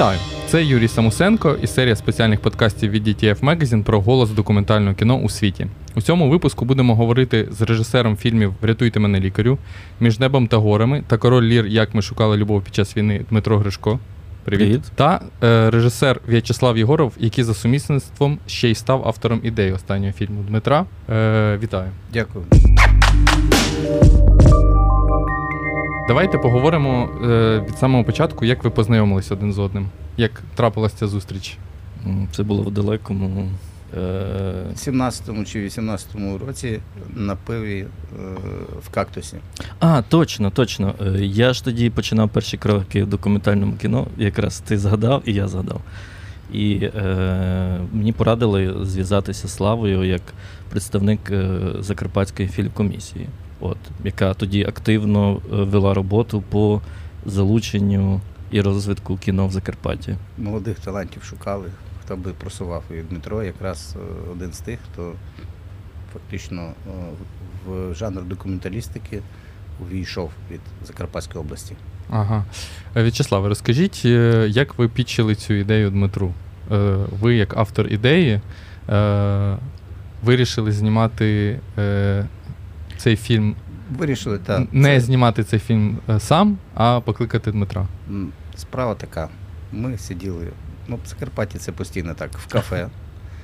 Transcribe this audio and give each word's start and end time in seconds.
Вітаю! 0.00 0.18
Це 0.46 0.64
Юрій 0.64 0.88
Самусенко 0.88 1.56
і 1.62 1.66
серія 1.66 1.96
спеціальних 1.96 2.40
подкастів 2.40 2.90
від 2.90 3.08
DTF 3.08 3.40
Magazine 3.40 3.82
про 3.82 4.00
голос 4.00 4.30
документального 4.30 4.94
кіно 4.94 5.16
у 5.16 5.28
світі. 5.28 5.66
У 5.96 6.00
цьому 6.00 6.30
випуску 6.30 6.64
будемо 6.64 6.94
говорити 6.94 7.48
з 7.50 7.62
режисером 7.62 8.16
фільмів 8.16 8.54
Врятуйте 8.62 9.00
мене 9.00 9.20
лікарю, 9.20 9.58
Між 10.00 10.18
небом 10.18 10.46
та 10.46 10.56
горами 10.56 11.02
та 11.06 11.18
король 11.18 11.42
Лір, 11.42 11.66
як 11.66 11.94
ми 11.94 12.02
шукали 12.02 12.36
любов 12.36 12.62
під 12.62 12.74
час 12.74 12.96
війни 12.96 13.24
Дмитро 13.30 13.58
Гришко. 13.58 13.98
Привіт. 14.44 14.66
Привіт. 14.66 14.82
Та 14.94 15.20
е, 15.42 15.70
режисер 15.70 16.20
В'ячеслав 16.28 16.78
Єгоров, 16.78 17.12
який 17.18 17.44
за 17.44 17.54
сумісництвом 17.54 18.38
ще 18.46 18.70
й 18.70 18.74
став 18.74 19.08
автором 19.08 19.40
ідеї 19.42 19.72
останнього 19.72 20.12
фільму 20.12 20.42
Дмитра. 20.48 20.84
Е, 21.10 21.58
вітаю. 21.62 21.90
Дякую. 22.12 22.44
Давайте 26.10 26.38
поговоримо 26.38 27.08
е, 27.24 27.64
від 27.68 27.78
самого 27.78 28.04
початку, 28.04 28.44
як 28.44 28.64
ви 28.64 28.70
познайомились 28.70 29.32
один 29.32 29.52
з 29.52 29.58
одним, 29.58 29.88
як 30.16 30.42
трапилася 30.54 30.96
ця 30.98 31.06
зустріч. 31.06 31.58
Це 32.32 32.42
було 32.42 32.62
в 32.62 32.70
далекому. 32.70 33.48
Е, 33.96 34.00
17-му 34.76 35.44
чи 35.44 35.58
18-му 35.64 36.38
році 36.38 36.80
на 37.14 37.36
пиві 37.36 37.78
е, 37.80 37.86
в 38.82 38.88
кактусі. 38.88 39.36
А, 39.80 40.02
точно, 40.02 40.50
точно. 40.50 40.94
Е, 41.06 41.24
Я 41.24 41.52
ж 41.52 41.64
тоді 41.64 41.90
починав 41.90 42.28
перші 42.28 42.56
кроки 42.56 43.04
в 43.04 43.06
документальному 43.06 43.76
кіно. 43.76 44.06
Якраз 44.16 44.60
ти 44.60 44.78
згадав, 44.78 45.22
і 45.26 45.32
я 45.32 45.48
згадав. 45.48 45.80
І 46.52 46.74
е, 46.74 47.80
мені 47.92 48.12
порадили 48.12 48.76
зв'язатися 48.82 49.48
з 49.48 49.54
Славою 49.54 50.04
як 50.04 50.22
представник 50.70 51.20
е, 51.30 51.58
Закарпатської 51.80 52.48
фількомісії, 52.48 53.28
от, 53.60 53.76
яка 54.04 54.34
тоді 54.34 54.64
активно 54.64 55.36
е, 55.36 55.40
вела 55.48 55.94
роботу 55.94 56.42
по 56.48 56.80
залученню 57.26 58.20
і 58.50 58.60
розвитку 58.60 59.16
кіно 59.16 59.46
в 59.46 59.50
Закарпатті. 59.50 60.16
Молодих 60.38 60.78
талантів 60.78 61.22
шукали, 61.22 61.70
хто 62.04 62.16
би 62.16 62.30
просував. 62.30 62.82
І 62.90 63.02
Дмитро 63.02 63.42
якраз 63.42 63.96
е, 63.96 64.30
один 64.32 64.52
з 64.52 64.58
тих, 64.58 64.78
хто 64.92 65.12
фактично 66.12 66.62
е, 66.62 66.90
в 67.66 67.94
жанр 67.94 68.24
документалістики 68.24 69.22
увійшов 69.82 70.30
від 70.50 70.60
Закарпатської 70.86 71.44
області. 71.44 71.76
Ага. 72.10 72.44
В'ячеславе, 72.96 73.48
розкажіть, 73.48 74.04
як 74.48 74.78
ви 74.78 74.88
підчили 74.88 75.34
цю 75.34 75.54
ідею 75.54 75.90
Дмитру? 75.90 76.34
Ви, 77.20 77.36
як 77.36 77.56
автор 77.56 77.86
ідеї, 77.86 78.40
вирішили 80.22 80.72
знімати 80.72 81.58
цей 83.00 83.16
фільм, 83.16 83.56
Вирішили, 83.98 84.38
так. 84.38 84.68
не 84.72 84.88
це- 84.88 85.00
знімати 85.00 85.44
цей 85.44 85.58
фільм 85.58 85.98
е, 86.08 86.20
сам, 86.20 86.58
а 86.74 87.00
покликати 87.00 87.52
Дмитра. 87.52 87.86
Справа 88.56 88.94
така. 88.94 89.28
Ми 89.72 89.98
сиділи, 89.98 90.48
ну, 90.88 90.98
в 91.04 91.08
Закарпатті 91.08 91.58
це 91.58 91.72
постійно 91.72 92.14
так, 92.14 92.30
в 92.32 92.46
кафе. 92.52 92.88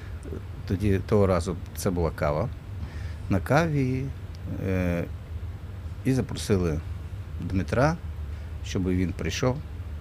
Тоді 0.68 1.00
того 1.08 1.26
разу 1.26 1.56
це 1.76 1.90
була 1.90 2.10
кава. 2.10 2.48
На 3.30 3.40
каві 3.40 4.04
е, 4.68 5.04
і 6.04 6.12
запросили 6.12 6.80
Дмитра, 7.40 7.96
щоб 8.64 8.88
він 8.88 9.12
прийшов. 9.12 9.56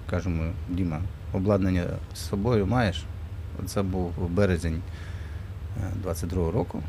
Кажемо, 0.10 0.44
Діма, 0.70 1.00
обладнання 1.34 1.84
з 2.14 2.20
собою 2.20 2.66
маєш? 2.68 3.04
Це 3.66 3.82
був 3.84 4.14
березень 4.30 4.82
е, 5.84 6.08
22-го 6.08 6.52
року. 6.52 6.84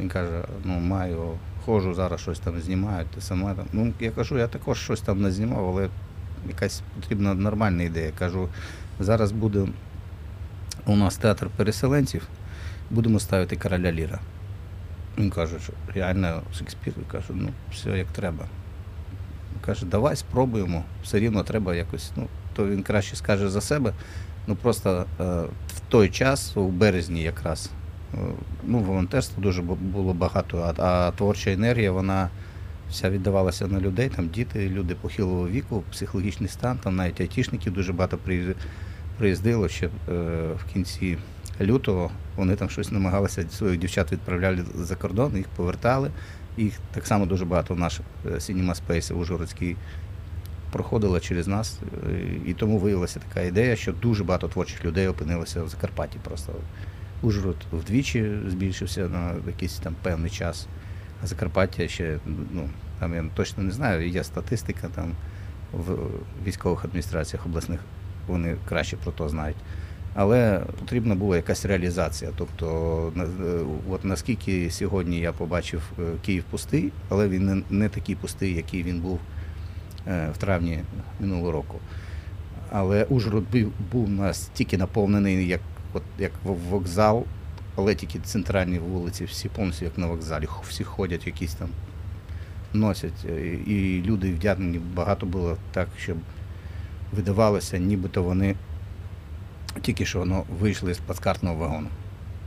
Він 0.00 0.08
каже: 0.08 0.42
ну, 0.64 0.80
маю, 0.80 1.38
ходжу, 1.70 1.94
зараз 1.94 2.20
щось 2.20 2.38
там 2.38 2.60
знімаю, 2.60 3.06
ти 3.14 3.20
сама 3.20 3.54
там. 3.54 3.66
Ну, 3.72 3.92
я 4.00 4.10
кажу, 4.10 4.38
я 4.38 4.46
також 4.46 4.78
щось 4.78 5.00
там 5.00 5.22
не 5.22 5.30
знімав, 5.30 5.68
але 5.68 5.88
якась 6.48 6.82
потрібна 6.94 7.34
нормальна 7.34 7.82
ідея. 7.82 8.12
Кажу, 8.18 8.48
зараз 9.00 9.32
буде 9.32 9.66
у 10.86 10.96
нас 10.96 11.16
театр 11.16 11.48
переселенців, 11.56 12.28
будемо 12.90 13.20
ставити 13.20 13.56
короля 13.56 13.92
Ліра. 13.92 14.18
Він 15.18 15.30
каже, 15.30 15.58
що 15.62 15.72
реально 15.94 16.42
Шекспір, 16.58 16.94
кажу, 17.12 17.34
ну, 17.34 17.48
все 17.72 17.98
як 17.98 18.06
треба. 18.06 18.44
Каже, 19.60 19.86
давай 19.86 20.16
спробуємо, 20.16 20.84
все 21.02 21.18
рівно 21.18 21.42
треба 21.42 21.74
якось. 21.74 22.12
Ну, 22.16 22.28
то 22.54 22.68
він 22.68 22.82
краще 22.82 23.16
скаже 23.16 23.50
за 23.50 23.60
себе. 23.60 23.92
Ну 24.46 24.56
просто 24.56 25.06
е, 25.20 25.24
в 25.68 25.80
той 25.88 26.08
час, 26.08 26.56
у 26.56 26.68
березні 26.68 27.22
якраз, 27.22 27.70
ну, 28.64 28.78
волонтерства 28.78 29.42
дуже 29.42 29.62
було 29.62 30.14
багато, 30.14 30.58
а, 30.78 30.82
а 30.82 31.10
творча 31.10 31.50
енергія, 31.52 31.92
вона 31.92 32.30
вся 32.90 33.10
віддавалася 33.10 33.66
на 33.66 33.80
людей, 33.80 34.08
там 34.08 34.28
діти, 34.28 34.68
люди 34.68 34.94
похилого 34.94 35.48
віку, 35.48 35.82
психологічний 35.90 36.48
стан, 36.48 36.78
там 36.82 36.96
навіть 36.96 37.20
айтішників 37.20 37.72
дуже 37.72 37.92
багато 37.92 38.18
приїз- 38.26 38.54
приїздило 39.18 39.68
ще 39.68 39.86
е, 39.86 39.90
в 40.56 40.72
кінці 40.72 41.18
лютого. 41.60 42.10
Вони 42.36 42.56
там 42.56 42.70
щось 42.70 42.92
намагалися 42.92 43.44
своїх 43.50 43.78
дівчат 43.80 44.12
відправляли 44.12 44.64
за 44.74 44.96
кордон, 44.96 45.36
їх 45.36 45.48
повертали. 45.48 46.10
Їх 46.56 46.72
так 46.94 47.06
само 47.06 47.26
дуже 47.26 47.44
багато 47.44 47.74
в 47.74 47.78
наш 47.78 48.00
е, 48.26 48.28
Cinema 48.30 48.80
Space 48.88 49.12
Ужгородський 49.14 49.76
проходило 50.72 51.20
через 51.20 51.48
нас. 51.48 51.78
е, 52.10 52.20
І 52.46 52.52
тому 52.54 52.78
виявилася 52.78 53.20
така 53.28 53.40
ідея, 53.46 53.76
що 53.76 53.92
дуже 53.92 54.24
багато 54.24 54.48
творчих 54.48 54.84
людей 54.84 55.08
опинилося 55.08 55.62
в 55.62 55.68
Закарпатті. 55.68 56.18
Просто 56.22 56.52
Ужгород 57.22 57.56
вдвічі 57.72 58.38
збільшився 58.48 59.08
на 59.08 59.34
якийсь 59.46 59.74
там 59.74 59.94
певний 60.02 60.30
час. 60.30 60.66
А 61.22 61.26
Закарпаття 61.26 61.88
ще, 61.88 62.18
ну, 62.52 62.68
там 62.98 63.14
я 63.14 63.24
точно 63.34 63.62
не 63.62 63.70
знаю, 63.70 64.08
є 64.08 64.24
статистика 64.24 64.88
там 64.94 65.12
в 65.72 65.96
військових 66.46 66.84
адміністраціях 66.84 67.46
обласних, 67.46 67.80
вони 68.26 68.56
краще 68.68 68.96
про 68.96 69.12
то 69.12 69.28
знають. 69.28 69.56
Але 70.14 70.60
потрібна 70.78 71.14
була 71.14 71.36
якась 71.36 71.64
реалізація. 71.64 72.30
Тобто, 72.36 73.12
е, 73.16 73.22
от 73.90 74.04
наскільки 74.04 74.70
сьогодні 74.70 75.18
я 75.18 75.32
побачив 75.32 75.82
е, 75.98 76.02
Київ 76.22 76.44
пустий, 76.50 76.92
але 77.08 77.28
він 77.28 77.64
не, 77.70 77.88
такий 77.88 78.14
пустий, 78.14 78.54
який 78.54 78.82
він 78.82 79.00
був 79.00 79.20
е, 80.08 80.30
в 80.34 80.38
травні 80.38 80.80
минулого 81.20 81.52
року. 81.52 81.78
Але 82.72 83.04
Ужгород 83.04 83.44
був 83.92 84.08
настільки 84.08 84.78
наповнений, 84.78 85.46
як, 85.48 85.60
от, 85.92 86.02
як 86.18 86.32
вокзал, 86.44 87.24
але 87.76 87.94
тільки 87.94 88.18
центральні 88.18 88.78
вулиці, 88.78 89.24
всі 89.24 89.48
повністю 89.48 89.84
як 89.84 89.98
на 89.98 90.06
вокзалі, 90.06 90.48
всі 90.68 90.84
ходять, 90.84 91.26
якісь 91.26 91.54
там 91.54 91.68
носять. 92.72 93.26
е, 93.30 93.46
І 93.66 94.02
люди 94.06 94.32
вдягнені 94.32 94.80
багато 94.94 95.26
було 95.26 95.56
так, 95.72 95.88
щоб 95.98 96.16
видавалося, 97.12 97.78
нібито 97.78 98.22
вони 98.22 98.54
тільки 99.82 100.04
що 100.04 100.18
воно 100.18 100.44
вийшли 100.60 100.94
з 100.94 100.98
плацкартного 100.98 101.56
вагону. 101.56 101.88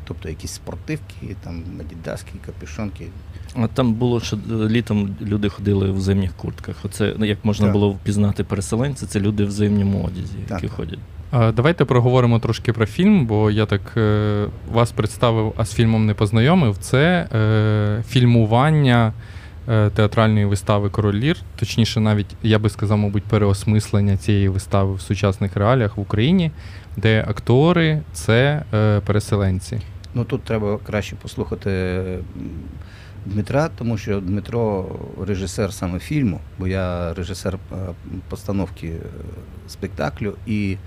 Тобто 0.06 0.30
якісь 0.30 0.52
спортивки, 0.52 1.36
там 1.44 1.64
адідаски, 1.80 2.31
капюшонки. 2.46 3.08
А 3.56 3.68
там 3.68 3.94
було, 3.94 4.20
що 4.22 4.36
е, 4.38 4.40
літом 4.54 5.16
люди 5.22 5.50
ходили 5.50 5.92
в 5.92 6.02
зимніх 6.02 6.34
куртках. 6.34 6.75
Оце 6.84 7.16
ну, 7.18 7.25
як 7.25 7.46
можна 7.46 7.66
Так. 7.66 7.74
було 7.74 7.90
впізнати 7.92 8.44
переселенця, 8.44 9.06
це 9.08 9.20
люди 9.20 9.46
в 9.46 9.52
зимньому 9.52 10.04
одязі, 10.04 10.34
Так. 10.48 10.64
які 10.64 10.68
ходять. 10.75 11.00
Давайте 11.33 11.85
проговоримо 11.85 12.39
трошки 12.39 12.73
про 12.73 12.85
фільм, 12.85 13.25
бо 13.25 13.51
я 13.51 13.66
так 13.66 13.81
е, 13.97 14.47
вас 14.71 14.91
представив, 14.91 15.53
а 15.57 15.66
з 15.66 15.73
фільмом 15.73 16.05
не 16.05 16.13
познайомив. 16.13 16.77
Це 16.77 17.27
е, 17.33 18.03
фільмування 18.07 19.13
е, 19.69 19.89
театральної 19.89 20.45
вистави 20.45 20.89
Король 20.89 21.16
Лір. 21.16 21.38
Точніше, 21.55 21.99
навіть 21.99 22.35
я 22.44 22.59
би 22.59 22.69
сказав, 22.69 22.97
мабуть, 22.97 23.23
переосмислення 23.23 24.17
цієї 24.17 24.49
вистави 24.49 24.94
в 24.94 25.01
сучасних 25.01 25.57
реаліях 25.57 25.97
в 25.97 25.99
Україні, 25.99 26.51
де 26.97 27.25
актори 27.27 28.01
це 28.11 28.63
е, 28.73 29.00
переселенці. 29.00 29.81
Ну 30.13 30.23
тут 30.23 30.44
треба 30.44 30.79
краще 30.85 31.15
послухати 31.15 32.01
Дмитра, 33.25 33.69
тому 33.77 33.97
що 33.97 34.19
Дмитро 34.19 34.86
режисер 35.27 35.74
саме 35.74 36.00
фільму, 36.00 36.39
бо 36.59 36.68
я 36.68 37.13
режисер 37.13 37.56
е, 37.56 37.75
постановки 38.29 38.91
спектаклю 39.68 40.33
і 40.45 40.77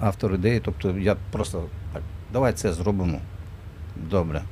автор 0.00 0.34
ідеї. 0.34 0.60
Тобто 0.64 0.98
я 0.98 1.16
просто 1.32 1.64
так, 1.92 2.02
давай 2.32 2.52
це 2.52 2.72
зробимо. 2.72 3.20
Добре. 4.10 4.42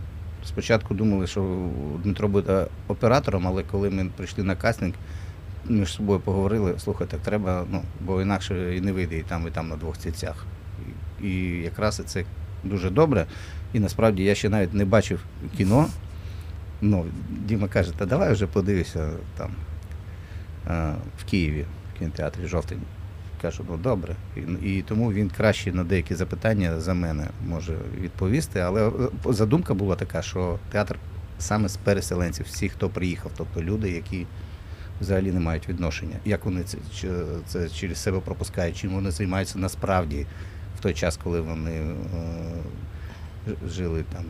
Спочатку 0.44 0.94
думали, 0.94 1.26
що 1.26 1.68
Дмитро 2.02 2.28
буде 2.28 2.66
оператором, 2.88 3.46
але 3.46 3.62
коли 3.62 3.90
ми 3.90 4.10
прийшли 4.16 4.44
на 4.44 4.56
кастинг, 4.56 4.94
між 5.68 5.92
собою 5.92 6.20
поговорили, 6.20 6.74
слухай, 6.78 7.06
так 7.06 7.20
треба, 7.20 7.64
ну, 7.70 7.82
бо 8.00 8.22
інакше 8.22 8.76
і 8.76 8.80
не 8.80 8.92
вийде 8.92 9.18
і 9.18 9.22
там, 9.22 9.48
і 9.48 9.50
там 9.50 9.68
на 9.68 9.76
двох 9.76 9.96
стільцях. 9.96 10.46
І, 11.22 11.28
і 11.28 11.62
якраз 11.62 12.02
це 12.06 12.24
дуже 12.64 12.90
добре. 12.90 13.26
І 13.72 13.80
насправді 13.80 14.24
я 14.24 14.34
ще 14.34 14.48
навіть 14.48 14.74
не 14.74 14.84
бачив 14.84 15.20
кіно. 15.56 15.86
Ну, 16.80 17.06
Діма 17.46 17.68
каже, 17.68 17.92
та 17.92 18.06
давай 18.06 18.32
вже 18.32 18.46
подивися 18.46 19.10
там 19.36 19.50
е, 20.68 20.94
в 21.18 21.24
Києві, 21.24 21.64
в 21.94 21.98
кінотеатрі 21.98 22.46
жовтень. 22.46 22.80
Кажу, 23.44 23.64
ну 23.68 23.76
добре. 23.76 24.16
І, 24.36 24.40
і 24.76 24.82
тому 24.82 25.12
він 25.12 25.30
краще 25.30 25.72
на 25.72 25.84
деякі 25.84 26.14
запитання 26.14 26.80
за 26.80 26.94
мене 26.94 27.28
може 27.46 27.76
відповісти. 28.00 28.60
Але 28.60 28.88
е, 28.88 28.92
задумка 29.24 29.74
була 29.74 29.96
така, 29.96 30.22
що 30.22 30.58
театр 30.70 30.98
саме 31.38 31.68
з 31.68 31.76
переселенців, 31.76 32.46
всі, 32.46 32.68
хто 32.68 32.88
приїхав, 32.88 33.32
тобто 33.36 33.62
люди, 33.62 33.90
які 33.90 34.26
взагалі 35.00 35.32
не 35.32 35.40
мають 35.40 35.68
відношення. 35.68 36.16
Як 36.24 36.44
вони 36.44 36.62
це, 36.62 36.78
це 37.46 37.68
через 37.68 37.98
себе 37.98 38.20
пропускають, 38.20 38.76
чим 38.76 38.90
вони 38.90 39.10
займаються 39.10 39.58
насправді 39.58 40.26
в 40.78 40.80
той 40.80 40.94
час, 40.94 41.18
коли 41.24 41.40
вони 41.40 41.70
е, 41.70 41.94
жили 43.68 44.04
там. 44.12 44.24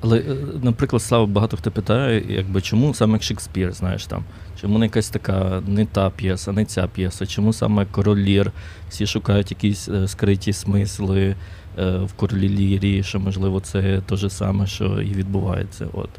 Але, 0.00 0.18
е, 0.18 0.36
наприклад, 0.62 1.02
Слава, 1.02 1.26
багато 1.26 1.56
хто 1.56 1.70
питає, 1.70 2.24
якби 2.28 2.60
чому 2.60 2.94
саме 2.94 3.20
Шекспір, 3.20 3.72
знаєш 3.72 4.06
там, 4.06 4.24
чому 4.60 4.78
не 4.78 4.86
якась 4.86 5.08
така 5.08 5.62
не 5.66 5.86
та 5.86 6.10
п'єса, 6.10 6.52
не 6.52 6.64
ця 6.64 6.86
п'єса, 6.86 7.26
чому 7.26 7.52
саме 7.52 7.86
король 7.86 8.18
Лір? 8.18 8.52
Всі 8.88 9.06
шукають 9.06 9.50
якісь 9.50 9.88
е, 9.88 10.08
скриті 10.08 10.52
смисли 10.52 11.34
е, 11.78 11.98
в 11.98 12.12
королі 12.12 12.48
Лірі, 12.48 13.02
що 13.02 13.20
можливо 13.20 13.60
це 13.60 14.00
те 14.06 14.16
ж 14.16 14.30
саме, 14.30 14.66
що 14.66 15.02
і 15.02 15.14
відбувається. 15.14 15.86
От. 15.92 16.10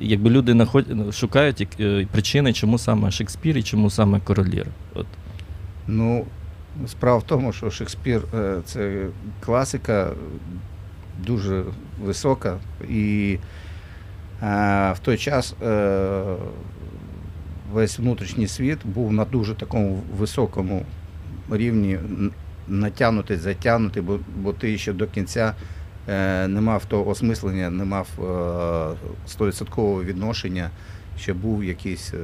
Якби 0.00 0.30
люди 0.30 0.54
наход... 0.54 1.14
шукають 1.14 1.68
е, 1.80 2.06
причини, 2.12 2.52
чому 2.52 2.78
саме 2.78 3.10
Шекспір 3.10 3.58
і 3.58 3.62
чому 3.62 3.90
саме 3.90 4.20
король 4.20 4.48
Лір. 4.48 4.66
От. 4.94 5.06
Ну, 5.86 6.26
справа 6.86 7.18
в 7.18 7.22
тому, 7.22 7.52
що 7.52 7.70
Шекспір 7.70 8.22
е, 8.34 8.60
це 8.64 9.06
класика 9.40 10.10
дуже 11.26 11.64
висока, 12.02 12.58
і 12.88 13.38
е, 14.42 14.46
в 14.92 14.98
той 15.02 15.18
час 15.18 15.54
е, 15.62 16.22
весь 17.72 17.98
внутрішній 17.98 18.48
світ 18.48 18.78
був 18.84 19.12
на 19.12 19.24
дуже 19.24 19.54
такому 19.54 20.02
високому 20.18 20.86
рівні, 21.50 21.98
натягнутий, 22.68 23.36
затягнутий, 23.36 24.02
бо, 24.02 24.18
бо 24.36 24.52
ти 24.52 24.78
ще 24.78 24.92
до 24.92 25.06
кінця 25.06 25.54
е, 26.08 26.48
не 26.48 26.60
мав 26.60 26.84
того 26.84 27.10
осмислення, 27.10 27.70
не 27.70 27.84
мав 27.84 28.08
100% 29.28 30.04
відношення, 30.04 30.70
ще 31.18 31.32
був 31.32 31.64
якийсь. 31.64 32.14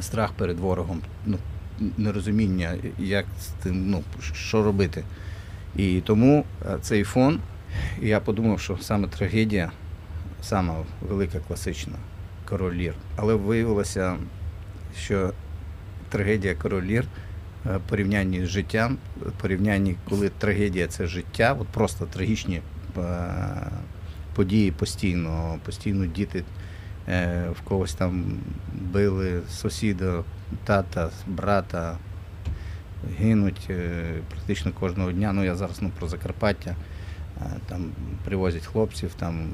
Страх 0.00 0.32
перед 0.32 0.58
ворогом, 0.58 1.00
ну, 1.26 1.38
нерозуміння, 1.96 2.74
як 2.98 3.26
з 3.40 3.46
тим, 3.46 3.90
ну, 3.90 4.02
що 4.34 4.62
робити. 4.62 5.04
І 5.76 6.00
тому 6.00 6.44
е, 6.66 6.78
цей 6.80 7.04
фон, 7.04 7.40
я 8.00 8.20
подумав, 8.20 8.60
що 8.60 8.78
саме 8.80 9.08
трагедія, 9.08 9.70
сама 10.42 10.74
велика 11.08 11.38
класична 11.38 11.94
король 12.48 12.74
Лір. 12.74 12.94
Але 13.16 13.34
виявилося, 13.34 14.16
що 14.98 15.32
трагедія 16.08 16.54
король 16.54 16.84
Лір 16.84 17.04
е, 17.66 17.78
порівнянні 17.88 18.46
з 18.46 18.48
життям, 18.48 18.98
порівнянні, 19.40 19.96
коли 20.08 20.28
трагедія 20.28 20.86
це 20.86 21.06
життя, 21.06 21.56
от 21.60 21.68
просто 21.68 22.06
трагічні 22.06 22.60
е, 22.98 23.02
події 24.34 24.70
постійно, 24.70 25.58
постійно 25.64 26.06
діти 26.06 26.44
в 27.52 27.60
когось 27.64 27.94
там 27.94 28.38
били 28.92 29.40
сусіда, 29.50 30.24
тата, 30.64 31.10
брата, 31.26 31.98
гинуть 33.20 33.66
е, 33.70 34.02
практично 34.28 34.72
кожного 34.72 35.12
дня. 35.12 35.32
Ну 35.32 35.44
я 35.44 35.54
зараз 35.54 35.82
ну, 35.82 35.90
про 35.98 36.08
Закарпаття. 36.08 36.76
Е, 37.40 37.44
Там 37.68 37.84
привозять 38.24 38.66
хлопців, 38.66 39.14
там 39.14 39.48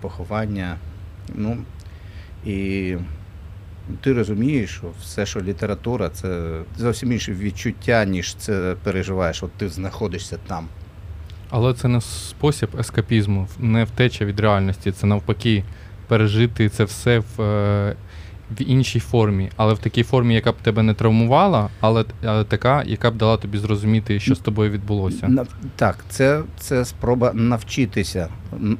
поховання. 0.00 0.76
Ну, 1.34 1.58
і 2.44 2.96
ти 4.00 4.12
розумієш, 4.12 4.70
що 4.70 4.86
все, 5.00 5.26
що 5.26 5.40
література, 5.40 6.08
це 6.08 6.58
зовсім 6.78 7.12
інше 7.12 7.32
відчуття, 7.32 8.04
ніж 8.04 8.34
це 8.34 8.76
переживаєш. 8.82 9.42
От 9.42 9.52
ти 9.52 9.68
знаходишся 9.68 10.38
там. 10.46 10.68
Але 11.50 11.74
це 11.74 11.88
не 11.88 12.00
спосіб 12.00 12.68
ескапізму, 12.78 13.48
не 13.58 13.84
втеча 13.84 14.24
від 14.24 14.40
реальності. 14.40 14.92
Це 14.92 15.06
навпаки 15.06 15.64
пережити 16.08 16.68
це 16.68 16.84
все 16.84 17.18
в, 17.18 17.42
е, 17.42 17.96
в 18.50 18.62
іншій 18.62 19.00
формі, 19.00 19.50
але 19.56 19.74
в 19.74 19.78
такій 19.78 20.02
формі, 20.02 20.34
яка 20.34 20.52
б 20.52 20.56
тебе 20.62 20.82
не 20.82 20.94
травмувала, 20.94 21.70
але, 21.80 22.04
але 22.24 22.44
така, 22.44 22.82
яка 22.86 23.10
б 23.10 23.16
дала 23.16 23.36
тобі 23.36 23.58
зрозуміти, 23.58 24.20
що 24.20 24.34
з 24.34 24.38
тобою 24.38 24.70
відбулося. 24.70 25.46
Так, 25.76 25.98
це, 26.08 26.42
це 26.58 26.84
спроба 26.84 27.32
навчитися, 27.34 28.28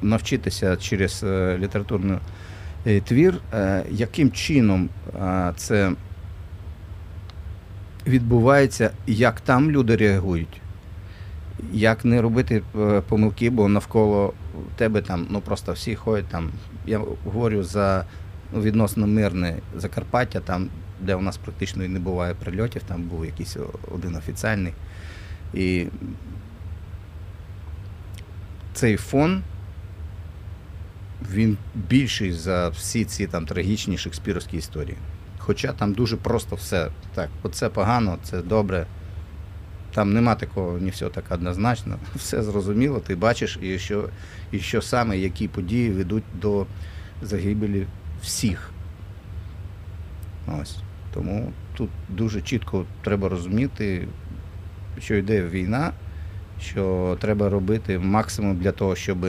навчитися 0.01 0.77
через 0.77 1.23
е, 1.23 1.57
літературний 1.57 2.17
е, 2.87 3.01
твір, 3.01 3.37
е, 3.53 3.83
яким 3.91 4.31
чином 4.31 4.89
це 5.55 5.91
відбувається, 8.07 8.91
як 9.07 9.41
там 9.41 9.71
люди 9.71 9.95
реагують. 9.95 10.61
Як 11.73 12.05
не 12.05 12.21
робити 12.21 12.61
помилки, 13.09 13.49
бо 13.49 13.67
навколо 13.67 14.33
тебе 14.75 15.01
там 15.01 15.27
ну 15.29 15.41
просто 15.41 15.71
всі 15.71 15.95
ходять 15.95 16.27
там. 16.27 16.49
Я 16.85 17.01
говорю 17.25 17.63
за 17.63 18.05
ну, 18.51 18.61
відносно 18.61 19.07
мирне 19.07 19.57
Закарпаття, 19.75 20.39
там, 20.39 20.69
де 21.01 21.15
у 21.15 21.21
нас 21.21 21.37
практично 21.37 21.83
і 21.83 21.87
не 21.87 21.99
буває 21.99 22.33
прильотів, 22.33 22.83
там 22.83 23.03
був 23.03 23.25
якийсь 23.25 23.57
один 23.91 24.15
офіціальний. 24.15 24.73
І 25.53 25.87
цей 28.73 28.97
фон 28.97 29.43
він 31.31 31.57
більший 31.75 32.31
за 32.31 32.69
всі 32.69 33.05
ці 33.05 33.27
там 33.27 33.45
трагічні 33.45 33.97
шекспіровські 33.97 34.57
історії. 34.57 34.97
Хоча 35.37 35.73
там 35.73 35.93
дуже 35.93 36.17
просто 36.17 36.55
все. 36.55 36.89
Так, 37.15 37.29
оце 37.43 37.69
погано, 37.69 38.17
це 38.23 38.41
добре. 38.41 38.85
Там 39.93 40.13
нема 40.13 40.35
такого, 40.35 40.77
не 40.77 40.89
все 40.89 41.09
так 41.09 41.23
однозначно. 41.29 41.97
Все 42.15 42.43
зрозуміло, 42.43 42.99
ти 42.99 43.15
бачиш, 43.15 43.59
і 43.61 43.79
що, 43.79 44.09
і 44.51 44.59
що 44.59 44.81
саме, 44.81 45.17
які 45.17 45.47
події 45.47 45.91
ведуть 45.91 46.23
до 46.41 46.65
загибелі 47.21 47.87
всіх. 48.21 48.71
Ось. 50.61 50.77
Тому 51.13 51.51
тут 51.73 51.89
дуже 52.09 52.41
чітко 52.41 52.85
треба 53.03 53.29
розуміти, 53.29 54.07
що 54.99 55.15
йде 55.15 55.43
війна, 55.43 55.91
що 56.61 57.17
треба 57.21 57.49
робити 57.49 57.99
максимум 57.99 58.57
для 58.57 58.71
того, 58.71 58.95
щоб 58.95 59.25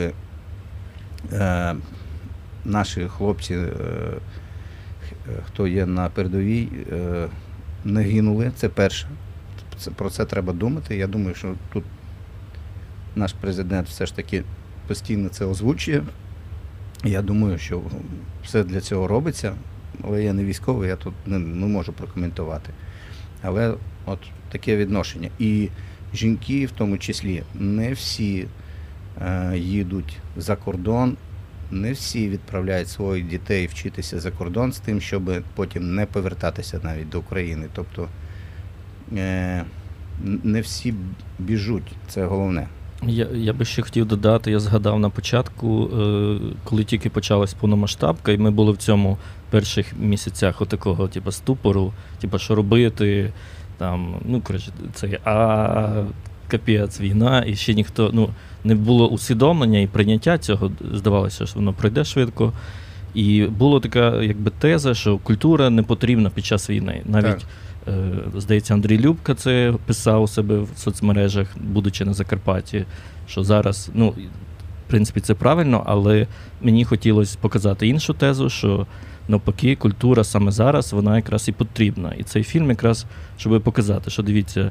е, 1.32 1.75
наші 2.64 3.08
хлопці, 3.08 3.55
е, 3.55 3.69
хто 5.46 5.67
є 5.67 5.87
на 5.87 6.08
передовій, 6.08 6.69
е, 6.93 7.29
не 7.85 8.02
гинули. 8.02 8.52
Це 8.56 8.69
перше. 8.69 9.08
Це, 9.79 9.90
про 9.90 10.11
це 10.11 10.25
треба 10.25 10.52
думати. 10.52 10.96
Я 10.96 11.06
думаю, 11.06 11.35
що 11.35 11.55
тут 11.73 11.85
наш 13.17 13.32
президент 13.32 13.88
все 13.88 14.06
ж 14.06 14.17
таки 14.17 14.44
постійно 14.87 15.29
це 15.29 15.44
озвучує. 15.44 16.02
Я 17.05 17.23
думаю, 17.23 17.59
що 17.59 17.83
все 18.45 18.64
для 18.64 18.81
цього 18.81 19.09
робиться, 19.09 19.55
але 20.02 20.25
я 20.25 20.33
не 20.33 20.45
військовий, 20.45 20.88
я 20.88 20.97
тут 20.97 21.14
не, 21.26 21.38
не 21.38 21.67
можу 21.67 21.93
прокоментувати. 21.93 22.73
Але 23.43 23.75
от 24.07 24.19
таке 24.50 24.76
відношення. 24.76 25.31
І 25.38 25.69
жінки, 26.14 26.67
в 26.67 26.71
тому 26.71 26.99
числі, 26.99 27.43
не 27.55 27.93
всі 27.93 28.47
е, 29.21 29.59
їдуть 29.59 30.17
за 30.37 30.57
кордон, 30.57 31.17
не 31.71 31.93
всі 31.93 32.28
відправляють 32.28 32.88
своїх 32.88 33.28
дітей 33.28 33.67
вчитися 33.67 34.21
за 34.21 34.31
кордон 34.31 34.73
з 34.73 34.78
тим, 34.78 35.00
щоб 35.00 35.43
потім 35.55 35.95
не 35.95 36.07
повертатися 36.07 36.81
навіть 36.83 37.09
до 37.09 37.19
України. 37.21 37.67
Тобто 37.73 38.09
е, 39.17 39.64
не 40.23 40.61
всі 40.61 40.95
біжуть, 41.38 41.93
це 42.09 42.26
головне. 42.26 42.69
Я, 43.07 43.26
я 43.35 43.52
би 43.52 43.64
ще 43.64 43.83
хотів 43.83 44.07
додати, 44.07 44.50
я 44.50 44.61
згадав 44.61 45.00
на 45.00 45.11
початку, 45.11 45.90
е, 46.00 46.38
коли 46.64 46.85
тільки 46.85 47.11
почалась 47.11 47.55
повномасштабка, 47.55 48.33
і 48.33 48.38
ми 48.38 48.50
були 48.50 48.73
в 48.73 48.76
цьому 48.76 49.19
перших 49.50 49.99
місяцях 49.99 50.61
отакого, 50.61 51.09
типу, 51.09 51.33
ступору, 51.33 51.93
типу, 52.21 52.38
що 52.38 52.55
робити, 52.55 53.33
там, 53.78 54.14
ну, 54.25 54.40
коротше, 54.40 54.73
це 54.95 55.19
а 55.25 56.05
капець, 56.49 57.00
війна, 57.00 57.45
і 57.47 57.57
ще 57.57 57.75
ніхто, 57.75 58.11
ну, 58.12 58.28
не 58.64 58.75
було 58.75 59.09
усвідомлення 59.09 59.78
і 59.78 59.87
прийняття 59.87 60.38
цього, 60.38 60.73
здавалося, 60.95 61.47
що 61.47 61.59
воно 61.59 61.73
пройде 61.73 62.05
швидко. 62.05 62.52
І 63.14 63.45
була 63.45 63.81
така 63.81 64.23
якби 64.23 64.50
теза, 64.50 64.95
що 64.95 65.19
культура 65.19 65.71
не 65.71 65.83
потрібна 65.83 66.31
під 66.31 66.45
час 66.45 66.71
війни. 66.71 67.02
Навіть 67.07 67.26
Так. 67.26 67.43
Е, 67.88 68.40
Здається, 68.40 68.75
Андрій 68.75 68.99
Любка 68.99 69.35
це 69.35 69.75
писав 69.87 70.23
у 70.23 70.28
себе 70.28 70.59
в 70.59 70.68
соцмережах, 70.76 71.57
будучи 71.61 72.04
на 72.04 72.14
Закарпатті, 72.14 72.85
що 73.26 73.45
зараз, 73.45 73.90
ну, 73.95 74.09
в 74.09 74.90
принципі, 74.90 75.21
це 75.21 75.35
правильно, 75.35 75.83
але 75.87 76.26
мені 76.62 76.85
хотілося 76.85 77.38
показати 77.40 77.88
іншу 77.88 78.14
тезу, 78.14 78.50
що 78.50 78.87
навпаки, 79.28 79.76
культура 79.76 80.25
саме 80.25 80.50
зараз 80.50 80.92
вона 80.92 81.16
якраз 81.16 81.49
і 81.49 81.52
потрібна. 81.52 82.14
І 82.18 82.23
цей 82.23 82.42
фільм 82.42 82.71
якраз, 82.71 83.07
щоб 83.37 83.62
показати, 83.62 84.11
що 84.11 84.23
дивіться, 84.23 84.71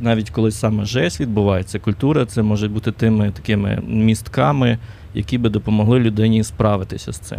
навіть 0.00 0.30
коли 0.30 0.50
саме 0.50 0.84
жесть 0.84 1.20
відбувається, 1.20 1.78
культура 1.78 2.26
це 2.26 2.42
може 2.42 2.68
бути 2.68 2.92
тими 2.92 3.30
такими 3.30 3.82
містками, 3.86 4.78
які 5.14 5.38
би 5.38 5.48
допомогли 5.48 6.00
людині 6.00 6.44
справитися 6.44 7.12
з 7.12 7.18
цим. 7.18 7.38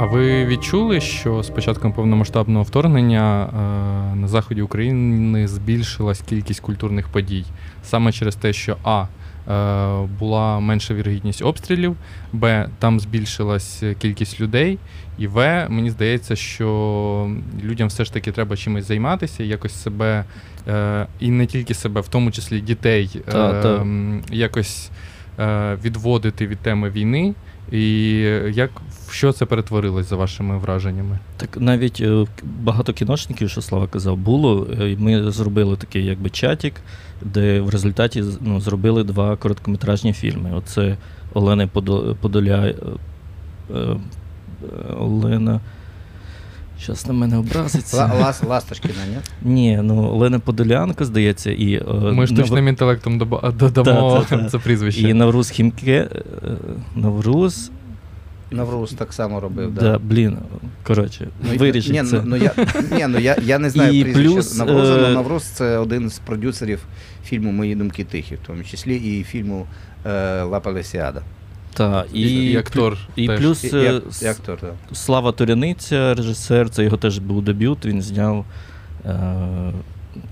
А 0.00 0.04
ви 0.06 0.46
відчули, 0.46 1.00
що 1.00 1.42
з 1.42 1.50
початком 1.50 1.92
повномасштабного 1.92 2.62
вторгнення 2.62 3.44
е, 3.44 4.16
на 4.16 4.28
заході 4.28 4.62
України 4.62 5.48
збільшилась 5.48 6.20
кількість 6.20 6.60
культурних 6.60 7.08
подій 7.08 7.44
саме 7.82 8.12
через 8.12 8.36
те, 8.36 8.52
що 8.52 8.76
А. 8.84 9.04
е, 9.04 10.06
була 10.18 10.60
менша 10.60 10.94
вірогідність 10.94 11.42
обстрілів, 11.42 11.96
Б. 12.32 12.68
Там 12.78 13.00
збільшилась 13.00 13.82
кількість 13.98 14.40
людей. 14.40 14.78
І 15.18 15.26
В. 15.26 15.66
Мені 15.68 15.90
здається, 15.90 16.36
що 16.36 17.30
людям 17.64 17.88
все 17.88 18.04
ж 18.04 18.12
таки 18.12 18.32
треба 18.32 18.56
чимось 18.56 18.84
займатися, 18.88 19.42
якось 19.44 19.82
себе, 19.82 20.24
е, 20.68 21.06
і 21.20 21.30
не 21.30 21.46
тільки 21.46 21.74
себе, 21.74 22.00
в 22.00 22.08
тому 22.08 22.30
числі 22.30 22.60
дітей, 22.60 23.10
Та, 23.32 23.62
та. 23.62 23.86
якось 24.32 24.90
е, 25.38 25.78
відводити 25.84 26.46
від 26.46 26.58
теми 26.58 26.90
війни. 26.90 27.34
І 27.72 28.10
як 28.54 28.70
що 29.10 29.32
це 29.32 29.46
перетворилось 29.46 30.08
за 30.08 30.16
вашими 30.16 30.58
враженнями? 30.58 31.18
Так 31.36 31.56
навіть 31.60 32.00
е, 32.00 32.26
багато 32.62 32.92
кіношників, 32.92 33.50
що 33.50 33.62
Слава 33.62 33.86
казав, 33.86 34.16
було. 34.16 34.66
е, 34.80 34.96
Ми 34.98 35.30
зробили 35.30 35.76
такий 35.76 36.04
якби 36.04 36.30
чатік, 36.30 36.74
де 37.22 37.60
в 37.60 37.68
результаті 37.70 38.24
ну, 38.40 38.60
зробили 38.60 39.04
два 39.04 39.36
короткометражні 39.36 40.12
фільми. 40.12 40.50
Оце 40.56 40.96
Олена 41.34 41.66
Подо- 41.66 42.14
Подоля. 42.14 42.66
е, 42.66 42.74
е, 43.74 43.96
Олена. 44.98 45.60
Щас 46.82 47.06
на 47.06 47.12
мене 47.12 47.38
образиться. 47.38 47.96
Ла- 47.96 48.20
Лас, 48.20 48.42
Ласточкіна, 48.42 48.94
ні? 49.10 49.16
Ні, 49.54 49.80
ну 49.82 50.02
Олена 50.04 50.38
Подолянка, 50.38 51.04
здається, 51.04 51.50
і. 51.50 51.72
е, 51.74 51.84
Ми 51.94 52.12
Нав- 52.12 52.26
штучним 52.28 52.68
інтелектом 52.68 53.18
додамо 53.18 53.40
Та, 53.58 53.70
та, 54.36 54.42
та. 54.42 54.48
це 54.48 54.58
прізвище. 54.58 55.00
І 55.08 55.14
Навруз 55.14 55.50
Хімке. 55.50 56.08
е, 56.12 56.50
Навруз. 56.96 57.70
Навруз 58.52 58.92
так 58.92 59.12
само 59.12 59.40
робив. 59.40 59.74
Да, 59.74 59.98
блін. 59.98 60.36
Коротше, 60.82 61.28
Ну, 61.52 61.58
вирішіть 61.58 61.92
ні, 61.92 62.02
це. 62.02 62.16
Ну, 62.16 62.22
ну, 62.24 62.36
я, 62.36 62.52
ні, 62.92 63.06
ну, 63.08 63.18
я, 63.18 63.36
я 63.44 63.58
не 63.58 63.70
знаю 63.70 63.92
І 63.92 64.02
прізвища 64.04 64.30
плюс, 64.34 64.58
Навруза, 64.58 64.92
е, 64.92 64.98
але 64.98 65.14
Навруз 65.14 65.42
це 65.44 65.78
один 65.78 66.10
з 66.10 66.18
продюсерів 66.18 66.80
фільму 67.24 67.52
Мої 67.52 67.74
думки 67.74 68.04
тихі, 68.04 68.34
в 68.34 68.38
тому 68.46 68.64
числі 68.64 68.96
і 68.96 69.22
фільму 69.24 69.66
е, 70.06 70.42
Ла 70.42 70.60
Палесіада. 70.60 71.22
Та, 71.74 72.04
І, 72.12 72.20
і, 72.22 72.52
і 72.52 72.56
актор. 72.56 72.98
і 73.16 73.26
теж. 73.26 73.40
плюс 73.40 73.64
І, 73.64 73.68
і, 73.68 74.02
і 74.22 74.26
актор, 74.26 74.58
так. 74.60 74.74
Слава 74.92 75.32
Туряниця, 75.32 76.14
режисер, 76.14 76.70
це 76.70 76.84
його 76.84 76.96
теж 76.96 77.18
був 77.18 77.42
дебют, 77.42 77.84
він 77.86 78.02
зняв. 78.02 78.44
Е, 79.06 79.72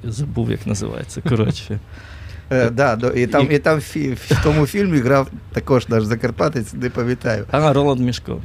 забув, 0.04 0.50
як 0.50 0.66
називається. 0.66 1.20
Коротше. 1.28 1.78
Е, 2.50 2.70
да, 2.70 2.98
і 3.16 3.26
там, 3.26 3.46
І- 3.50 3.54
і 3.54 3.58
там 3.58 3.80
фі, 3.80 4.12
в 4.12 4.42
тому 4.44 4.66
фільмі 4.66 4.98
грав 4.98 5.28
також 5.52 5.88
наш 5.88 6.04
закарпатець, 6.04 6.74
не 6.74 6.90
пам'ятаю. 6.90 7.44
А, 7.50 7.72
Роланд 7.72 8.00
Мішко. 8.00 8.42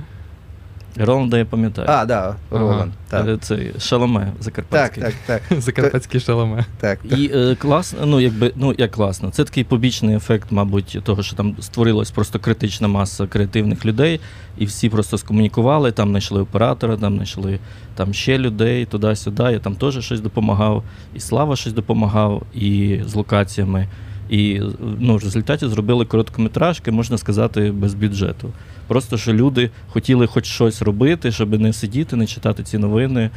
Роланда 0.98 1.38
я 1.38 1.46
пам'ятаю. 1.46 1.88
А, 1.92 2.06
да, 2.06 2.36
Роланд. 2.52 2.92
Е, 2.92 2.96
Так, 3.10 3.42
Це 3.42 3.80
Шаломе 3.80 4.20
так, 4.20 4.44
Закарпатський. 4.44 5.04
так, 5.04 5.14
так, 5.26 5.42
Закарпатські 5.62 6.20
шаломе. 6.20 6.66
так, 6.80 7.00
так. 7.10 7.20
І 7.20 7.32
е, 7.36 7.56
класно, 7.56 8.06
ну 8.06 8.20
якби 8.20 8.52
ну 8.56 8.76
як 8.78 8.92
класно. 8.92 9.30
Це 9.30 9.44
такий 9.44 9.64
побічний 9.64 10.16
ефект, 10.16 10.52
мабуть, 10.52 11.00
того, 11.04 11.24
що 11.24 11.36
там 11.36 11.56
створилась 11.60 12.12
просто 12.12 12.40
критична 12.40 12.88
маса 12.88 13.28
креативних 13.28 13.86
людей, 13.86 14.20
і 14.58 14.66
всі 14.66 14.90
просто 14.90 15.18
скомунікували. 15.18 15.92
Там 15.92 16.10
знайшли 16.10 16.42
оператора, 16.42 16.98
там 16.98 17.14
знайшли 17.16 17.60
там 17.96 18.14
ще 18.14 18.38
людей, 18.38 18.86
туди-сюди. 18.86 19.44
Я 19.44 19.60
там 19.60 19.76
теж 19.76 20.06
щось 20.06 20.22
допомагав, 20.22 20.84
і 21.16 21.20
Слава 21.20 21.56
щось 21.56 21.74
допомагав, 21.74 22.44
і 22.56 23.00
з 23.06 23.16
локаціями. 23.16 23.88
І 24.30 24.62
ну, 25.00 25.16
в 25.18 25.24
результаті 25.24 25.68
зробили 25.68 26.06
короткометражки, 26.06 26.92
можна 26.92 27.18
сказати, 27.18 27.72
без 27.72 27.94
бюджету. 27.94 28.50
Просто 28.88 29.18
що 29.18 29.34
люди 29.34 29.70
хотіли 29.88 30.28
хоч 30.28 30.46
щось 30.46 30.82
робити, 30.82 31.32
щоб 31.32 31.60
не 31.62 31.74
сидіти, 31.74 32.16
не 32.16 32.28
читати 32.28 32.64
ці 32.64 32.78
новини 32.78 33.30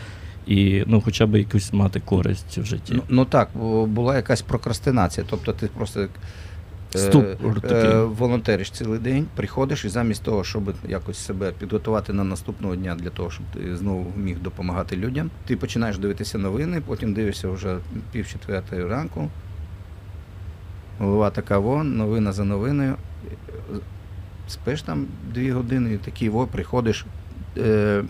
і 0.47 0.85
ну, 0.87 1.00
хоча 1.00 1.26
б 1.26 1.38
якусь 1.38 1.73
мати 1.73 2.00
користь 2.00 2.59
в 2.59 2.65
житті. 2.65 2.93
Ну, 2.97 3.03
ну 3.09 3.25
так, 3.25 3.49
була 3.87 4.17
якась 4.17 4.43
прокрастинація. 4.43 5.26
Тобто 5.31 5.53
ти 5.53 5.67
просто 5.67 6.09
е, 6.95 7.29
е, 7.71 8.00
волонтериш 8.05 8.71
цілий 8.71 8.99
день, 8.99 9.26
приходиш 9.35 9.85
і 9.85 9.88
замість 9.88 10.23
того, 10.23 10.45
щоб 10.45 10.75
якось 10.88 11.19
себе 11.19 11.53
підготувати 11.59 12.12
на 12.12 12.25
наступного 12.25 12.76
дня 12.76 12.95
для 12.95 13.11
того, 13.11 13.31
щоб 13.31 13.47
ти 13.55 13.76
знову 13.76 14.12
міг 14.17 14.38
допомагати 14.41 14.97
людям, 14.97 15.31
ти 15.47 15.57
починаєш 15.57 15.99
дивитися 15.99 16.38
новини, 16.38 16.83
потім 16.87 17.15
дивишся 17.15 17.49
вже 17.49 17.76
пів 18.12 18.29
четвертої 18.29 18.85
ранку. 18.85 19.29
Голова 20.99 21.31
така 21.31 21.59
вон, 21.59 21.97
новина 21.97 22.33
за 22.33 22.45
новиною. 22.45 22.95
Спиш 24.49 24.83
там 24.83 25.07
дві 25.35 25.50
години, 25.50 25.93
і 25.93 25.99
такий 25.99 26.29
во, 26.29 26.47
приходиш. 26.47 27.07
Е, 27.59 28.05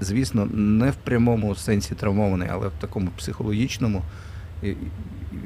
звісно, 0.00 0.46
не 0.54 0.90
в 0.90 0.94
прямому 0.94 1.54
сенсі 1.54 1.94
травмований, 1.94 2.48
але 2.52 2.68
в 2.68 2.72
такому 2.80 3.10
психологічному. 3.16 4.02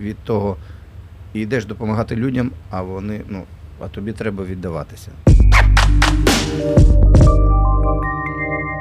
Від 0.00 0.16
того 0.18 0.56
і 1.34 1.40
йдеш 1.40 1.64
допомагати 1.64 2.16
людям, 2.16 2.50
а 2.70 2.82
вони, 2.82 3.20
ну, 3.28 3.42
а 3.80 3.88
тобі 3.88 4.12
треба 4.12 4.44
віддаватися. 4.44 5.10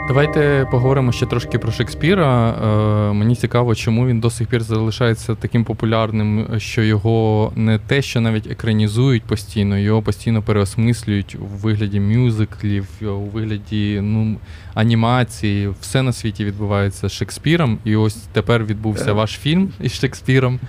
Давайте 0.07 0.67
поговоримо 0.71 1.11
ще 1.11 1.25
трошки 1.25 1.59
про 1.59 1.71
Шекспіра. 1.71 2.49
Е, 2.49 3.13
мені 3.13 3.35
цікаво, 3.35 3.75
чому 3.75 4.07
він 4.07 4.19
до 4.19 4.29
сих 4.29 4.47
пір 4.47 4.63
залишається 4.63 5.35
таким 5.35 5.63
популярним, 5.63 6.47
що 6.57 6.83
його 6.83 7.51
не 7.55 7.79
те, 7.79 8.01
що 8.01 8.21
навіть 8.21 8.51
екранізують 8.51 9.23
постійно, 9.23 9.77
його 9.77 10.01
постійно 10.01 10.41
переосмислюють 10.41 11.35
у 11.35 11.45
вигляді 11.45 11.99
мюзиклів, 11.99 12.87
у 13.01 13.05
вигляді 13.33 13.99
ну, 14.03 14.37
анімації. 14.73 15.69
Все 15.81 16.01
на 16.01 16.13
світі 16.13 16.45
відбувається 16.45 17.09
з 17.09 17.11
Шекспіром. 17.11 17.77
І 17.85 17.95
ось 17.95 18.15
тепер 18.15 18.65
відбувся 18.65 19.09
Е. 19.09 19.13
ваш 19.13 19.31
фільм 19.31 19.69
із 19.81 19.93
Шекспіром. 19.93 20.59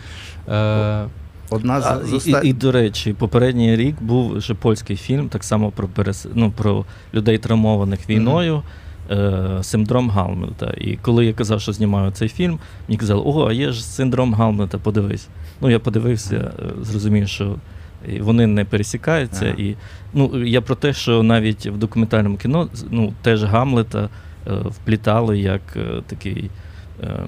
Е, 0.48 1.04
Одна 1.50 1.80
з, 1.80 1.86
А, 1.86 2.00
з 2.04 2.28
і, 2.28 2.30
і, 2.30 2.48
і, 2.48 2.52
до 2.52 2.72
речі, 2.72 3.12
попередній 3.12 3.76
рік 3.76 4.02
був 4.02 4.36
вже 4.36 4.54
польський 4.54 4.96
фільм, 4.96 5.28
так 5.28 5.44
само 5.44 5.70
про 5.70 5.88
перес... 5.88 6.26
ну, 6.34 6.50
про 6.50 6.84
людей 7.14 7.38
травмованих 7.38 8.10
війною. 8.10 8.62
Е, 9.10 9.58
Синдром 9.62 10.10
Галмета. 10.10 10.74
І 10.78 10.96
коли 10.96 11.26
я 11.26 11.32
казав, 11.32 11.60
що 11.60 11.72
знімаю 11.72 12.10
цей 12.10 12.28
фільм, 12.28 12.58
мені 12.88 12.98
казали, 12.98 13.22
о, 13.24 13.46
а 13.48 13.52
є 13.52 13.72
ж 13.72 13.84
синдром 13.84 14.34
Галмета, 14.34 14.78
подивись. 14.78 15.28
Ну, 15.60 15.70
я 15.70 15.78
подивився, 15.78 16.36
е, 16.36 16.84
зрозумів, 16.84 17.28
що 17.28 17.56
і 18.08 18.20
вони 18.20 18.46
не 18.46 18.64
пересікаються. 18.64 19.44
Ага. 19.44 19.54
І, 19.58 19.76
ну, 20.14 20.46
я 20.46 20.60
про 20.60 20.74
те, 20.74 20.92
що 20.92 21.22
навіть 21.22 21.66
в 21.66 21.76
документальному 21.76 22.36
кіно 22.36 22.68
ну, 22.90 23.12
теж 23.22 23.44
Гамлета 23.44 24.08
е, 24.46 24.54
вплітали 24.54 25.38
як 25.38 25.60
е, 25.76 26.02
такий, 26.06 26.50
е, 27.02 27.26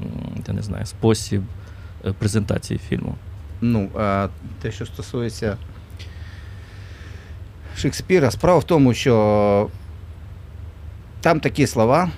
я 0.48 0.54
не 0.54 0.62
знаю, 0.62 0.86
спосіб 0.86 1.42
е, 2.06 2.12
презентації 2.18 2.80
фільму. 2.88 3.14
Ну, 3.60 3.88
а 3.98 4.28
те, 4.62 4.72
що 4.72 4.86
стосується 4.86 5.56
Шекспіра, 7.76 8.30
справа 8.30 8.58
в 8.58 8.64
тому, 8.64 8.94
що 8.94 9.68
там 11.26 11.40
такі 11.40 11.66
слова, 11.66 12.10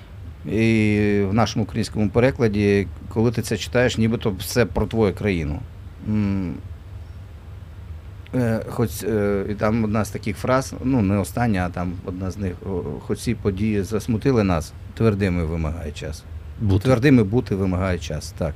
і 0.45 1.23
в 1.29 1.33
нашому 1.33 1.65
українському 1.65 2.09
перекладі, 2.09 2.87
коли 3.13 3.31
ти 3.31 3.41
це 3.41 3.57
читаєш, 3.57 3.97
нібито 3.97 4.31
все 4.31 4.65
про 4.65 4.85
твою 4.85 5.13
країну. 5.13 5.59
Е, 8.35 8.65
Хоч 8.69 9.03
е, 9.03 9.45
і 9.49 9.53
там 9.53 9.83
одна 9.83 10.05
з 10.05 10.09
таких 10.09 10.37
фраз, 10.37 10.73
ну 10.83 11.01
не 11.01 11.17
остання, 11.17 11.65
а 11.65 11.69
там 11.69 11.93
одна 12.05 12.31
з 12.31 12.37
них, 12.37 12.53
хоч 13.07 13.19
ці 13.19 13.35
події 13.35 13.83
засмутили 13.83 14.43
нас, 14.43 14.73
твердими 14.93 15.45
вимагає 15.45 15.91
час. 15.91 16.23
Бути. 16.61 16.83
Твердими 16.83 17.23
бути 17.23 17.55
вимагає 17.55 17.99
час, 17.99 18.33
так. 18.37 18.53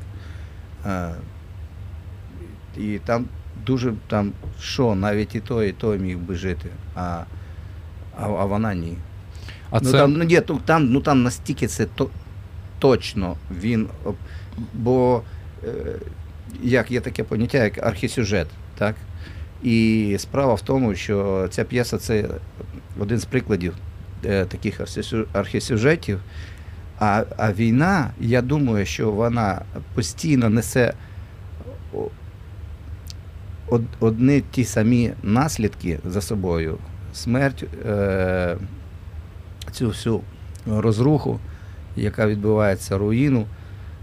І 2.78 3.00
там 3.06 3.26
дуже 3.66 3.94
там 4.08 4.32
що, 4.60 4.96
навіть 4.96 5.36
і 5.36 5.40
той, 5.40 5.70
і 5.70 5.72
той 5.72 6.00
міг 6.00 6.18
би 6.18 6.36
жити, 6.36 6.70
а, 6.96 7.24
а, 8.18 8.26
а 8.26 8.46
вона 8.46 8.74
ні. 8.74 8.98
А 9.74 9.80
ну, 9.82 9.92
це 9.92 9.98
там, 9.98 10.14
ну, 10.14 10.42
то- 10.42 10.60
там, 10.66 10.86
ну, 10.86 11.02
там 11.02 11.24
настільки 11.24 11.68
це 11.68 11.86
то, 11.86 12.10
точно 12.80 13.38
він. 13.62 13.88
Бо 14.74 15.22
е, 15.64 15.70
як 16.64 16.92
є 16.92 17.02
таке 17.02 17.24
поняття, 17.24 17.64
як 17.64 17.84
архісюжет, 17.84 18.48
так? 18.78 18.96
І 19.64 20.16
справа 20.20 20.54
в 20.54 20.62
тому, 20.62 20.96
що 20.96 21.48
ця 21.50 21.64
п'єса 21.64 21.98
це 21.98 22.26
один 23.00 23.20
з 23.20 23.26
прикладів 23.26 23.74
е, 24.26 24.46
таких 24.46 24.82
архісюжетів. 25.34 26.20
А, 27.00 27.24
а 27.38 27.54
війна, 27.54 28.12
я 28.20 28.42
думаю, 28.42 28.86
що 28.86 29.12
вона 29.12 29.62
постійно 29.94 30.50
несе 30.50 30.94
одні 34.00 34.44
ті 34.52 34.66
самі 34.66 35.14
наслідки 35.24 36.00
за 36.06 36.22
собою. 36.22 36.78
Смерть, 37.14 37.66
е, 37.86 38.58
цю 39.74 39.88
всю 39.88 40.22
розруху, 40.68 41.40
яка 41.96 42.28
відбувається, 42.28 42.98
руїну. 42.98 43.46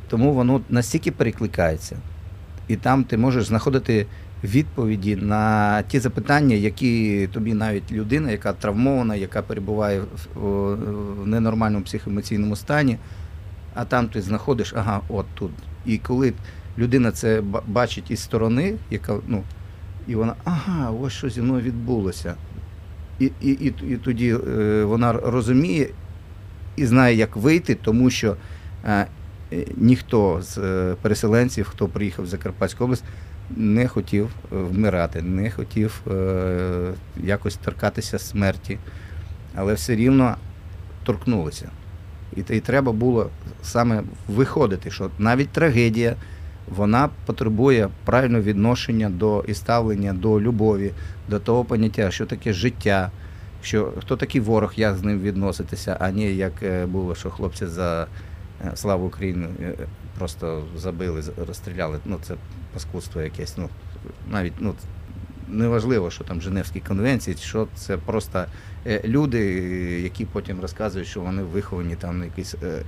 Тому 0.09 0.33
воно 0.33 0.61
настільки 0.69 1.11
перекликається. 1.11 1.97
І 2.69 2.77
там 2.77 3.05
ти 3.05 3.17
можеш 3.17 3.47
знаходити 3.47 4.07
відповіді 4.45 5.17
на 5.17 5.83
ті 5.83 5.99
запитання, 5.99 6.57
які 6.57 7.27
тобі 7.33 7.55
навіть 7.55 7.93
людина, 7.93 8.31
яка 8.31 8.53
травмована, 8.53 9.15
яка 9.15 9.43
перебуває 9.43 10.03
в 10.35 10.77
ненормальному 11.27 11.85
психоемоційному 11.85 12.57
стані, 12.57 12.97
а 13.75 13.85
там 13.85 14.09
ти 14.09 14.23
знаходиш, 14.23 14.75
ага, 14.77 15.01
от 15.09 15.27
тут. 15.35 15.51
І 15.87 15.99
коли 15.99 16.33
людина 16.79 17.13
це 17.13 17.43
бачить 17.67 18.11
із 18.11 18.21
сторони, 18.21 18.75
яка, 18.91 19.17
ну, 19.29 19.43
І 20.09 20.15
вона, 20.15 20.35
ага, 20.45 20.91
ось 20.91 21.13
що 21.13 21.29
зі 21.29 21.43
мною 21.43 21.63
відбулося. 21.63 22.35
І, 23.21 23.31
і, 23.41 23.51
і, 23.51 23.75
і 23.89 23.97
тоді 23.97 24.35
е, 24.35 24.85
вона 24.85 25.13
розуміє 25.13 25.89
і 26.77 26.87
знає, 26.87 27.17
як 27.17 27.37
вийти, 27.37 27.75
тому 27.75 28.11
що 28.11 28.37
е, 28.85 29.07
ніхто 29.77 30.43
з 30.43 30.59
е, 30.59 30.97
переселенців, 31.03 31.69
хто 31.69 31.89
приїхав 31.89 32.25
в 32.25 32.29
Закарпатську 32.29 32.85
область, 32.85 33.05
не 33.57 33.89
хотів 33.89 34.29
вмирати, 34.51 35.23
не 35.23 35.51
хотів 35.51 36.03
якось 37.17 37.57
торкатися 37.57 38.19
смерті, 38.19 38.79
але 39.55 39.75
все 39.75 39.97
рівно 39.97 40.37
торкнулися. 41.05 41.71
І, 42.37 42.41
і 42.57 42.61
треба 42.61 42.93
було 42.93 43.31
саме 43.63 44.03
виходити, 44.29 44.91
що 44.91 45.11
навіть 45.19 45.49
трагедія 45.49 46.17
вона 46.69 47.09
потребує 47.27 47.89
правильного 48.05 48.43
відношення 48.43 49.11
до 49.11 49.45
і 49.49 49.55
ставлення 49.55 50.13
до 50.13 50.41
любові, 50.41 50.93
до 51.29 51.41
того 51.41 51.65
поняття, 51.65 52.11
що 52.11 52.27
таке 52.27 52.53
життя, 52.53 53.11
що 53.63 53.93
хто 53.99 54.17
такий 54.17 54.41
ворог, 54.41 54.73
як 54.77 54.97
з 54.97 55.03
ним 55.03 55.21
відноситися, 55.21 55.97
а 56.01 56.11
не 56.11 56.23
як 56.23 56.53
е, 56.63 56.87
було, 56.87 57.15
що 57.15 57.31
хлопці 57.31 57.67
за 57.67 58.07
е, 58.65 58.73
славу 58.75 59.07
України 59.07 59.49
е, 59.61 59.75
просто 60.19 60.63
забили, 60.77 61.23
розстріляли. 61.47 61.99
Ну 62.05 62.19
це 62.23 62.35
паскудство 62.75 63.21
якесь. 63.21 63.55
Ну 63.59 63.69
навіть 64.31 64.53
ну 64.61 64.75
неважливо, 65.49 66.11
що 66.11 66.25
там 66.25 66.41
Женевські 66.41 66.81
конвенції, 66.81 67.37
що 67.37 67.69
це 67.75 67.97
просто 67.97 68.45
люди, 69.05 69.41
які 70.03 70.25
потім 70.25 70.61
розказують, 70.61 71.09
що 71.09 71.21
вони 71.21 71.43
виховані 71.43 71.97
там 71.97 72.23
е, 72.63 72.83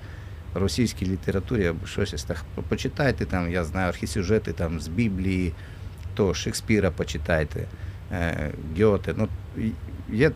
російській 0.55 1.07
літературі 1.07 1.67
або 1.67 1.87
щось 1.87 2.25
так. 2.25 2.45
Почитайте 2.69 3.25
там, 3.25 3.51
я 3.51 3.65
знаю, 3.65 3.89
архісюжети 3.89 4.53
там 4.53 4.81
з 4.81 4.89
Біблії, 4.89 5.53
то 6.15 6.35
Шекспіра 6.35 6.91
почитайте, 6.91 7.65
е, 8.13 8.51
Гьоте. 8.81 9.15
Ну, 9.17 9.29
є 10.13 10.31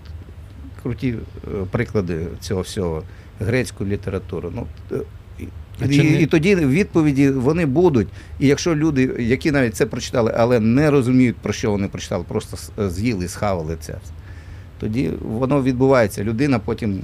круті 0.82 1.14
е, 1.14 1.50
приклади 1.70 2.26
цього 2.40 2.60
всього, 2.60 3.02
грецьку 3.40 3.86
літературу. 3.86 4.52
Ну, 4.54 4.66
е, 4.92 5.00
А 5.80 5.84
і, 5.84 5.98
не- 5.98 6.22
і 6.22 6.26
тоді 6.26 6.56
відповіді 6.56 7.30
вони 7.30 7.66
будуть. 7.66 8.08
І 8.40 8.46
якщо 8.46 8.76
люди, 8.76 9.16
які 9.18 9.52
навіть 9.52 9.76
це 9.76 9.86
прочитали, 9.86 10.34
але 10.36 10.60
не 10.60 10.90
розуміють, 10.90 11.36
про 11.36 11.52
що 11.52 11.70
вони 11.70 11.88
прочитали, 11.88 12.24
просто 12.28 12.88
з'їли, 12.90 13.28
схавали 13.28 13.76
це. 13.80 13.94
Тоді 14.80 15.10
воно 15.20 15.62
відбувається. 15.62 16.24
Людина 16.24 16.58
потім 16.58 17.00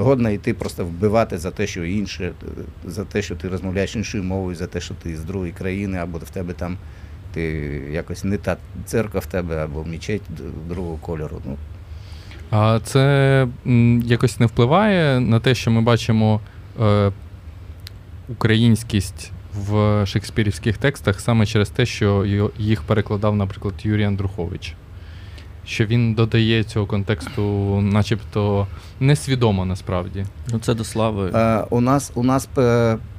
годна 0.00 0.30
йти 0.30 0.54
просто 0.54 0.84
вбивати 0.84 1.38
за 1.38 1.50
те, 1.50 1.66
що 1.66 1.84
інше, 1.84 2.32
за 2.84 3.04
те, 3.04 3.22
що 3.22 3.36
ти 3.36 3.48
розмовляєш 3.48 3.96
іншою 3.96 4.24
мовою, 4.24 4.56
за 4.56 4.66
те, 4.66 4.80
що 4.80 4.94
ти 4.94 5.16
з 5.16 5.24
другої 5.24 5.52
країни, 5.52 5.98
або 5.98 6.18
в 6.18 6.30
тебе 6.30 6.52
там 6.52 6.76
ти 7.34 7.42
якось 7.92 8.24
не 8.24 8.38
та 8.38 8.56
церква 8.84 9.20
в 9.20 9.26
тебе, 9.26 9.64
або 9.64 9.84
мечеть 9.84 10.22
другого 10.68 10.96
кольору. 10.96 11.42
Ну, 11.46 11.56
А 12.50 12.80
це 12.84 13.48
якось 14.04 14.40
не 14.40 14.46
впливає 14.46 15.20
на 15.20 15.40
те, 15.40 15.54
що 15.54 15.70
ми 15.70 15.80
бачимо 15.80 16.40
е, 16.80 17.12
українськість 18.28 19.32
в 19.54 20.02
шекспірівських 20.06 20.78
текстах 20.78 21.20
саме 21.20 21.46
через 21.46 21.68
те, 21.70 21.86
що 21.86 22.26
їх 22.58 22.82
перекладав, 22.82 23.36
наприклад, 23.36 23.74
Юрій 23.82 24.04
Андрухович. 24.04 24.74
Що 25.64 25.86
він 25.86 26.14
додає 26.14 26.64
цього 26.64 26.86
контексту, 26.86 27.42
начебто 27.80 28.66
несвідомо 29.00 29.64
насправді. 29.64 30.26
Ну 30.52 30.58
це 30.58 30.74
до 30.74 30.84
слави. 30.84 31.30
Е, 31.34 31.64
у 31.70 31.80
нас 31.80 32.12
у 32.14 32.22
нас 32.22 32.48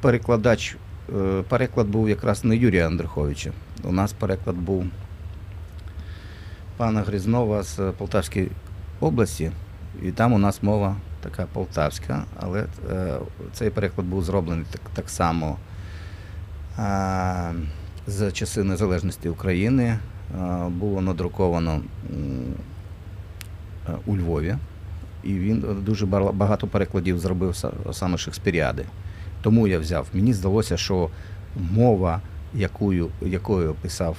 перекладач, 0.01 0.75
е, 1.19 1.43
переклад 1.49 1.87
був 1.87 2.09
якраз 2.09 2.45
не 2.45 2.55
Юрія 2.55 2.87
Андруховича. 2.87 3.51
У 3.83 3.91
нас 3.91 4.13
переклад 4.13 4.55
був 4.55 4.85
пана 6.77 7.01
Грізнова 7.01 7.63
з 7.63 7.79
Полтавської 7.97 8.51
області, 8.99 9.51
і 10.03 10.11
там 10.11 10.33
у 10.33 10.37
нас 10.37 10.63
мова 10.63 10.95
така 11.21 11.45
полтавська, 11.53 12.23
але 12.39 12.65
е, 12.91 13.17
цей 13.53 13.69
переклад 13.69 14.07
був 14.07 14.23
зроблений 14.23 14.65
так, 14.71 14.81
так 14.93 15.09
само 15.09 15.57
е, 16.79 17.53
за 18.07 18.31
часи 18.31 18.63
незалежності 18.63 19.29
України. 19.29 19.97
Е, 20.39 20.69
було 20.69 21.01
надруковано 21.01 21.81
е, 22.09 23.91
у 24.05 24.17
Львові. 24.17 24.55
І 25.23 25.33
він 25.33 25.65
дуже 25.85 26.05
багато 26.05 26.67
перекладів 26.67 27.19
зробив 27.19 27.63
саме 27.91 28.17
Шекспіріади. 28.17 28.85
Тому 29.41 29.67
я 29.67 29.79
взяв. 29.79 30.07
Мені 30.13 30.33
здалося, 30.33 30.77
що 30.77 31.09
мова, 31.55 32.21
якою, 32.53 33.09
якою 33.21 33.73
писав, 33.73 34.17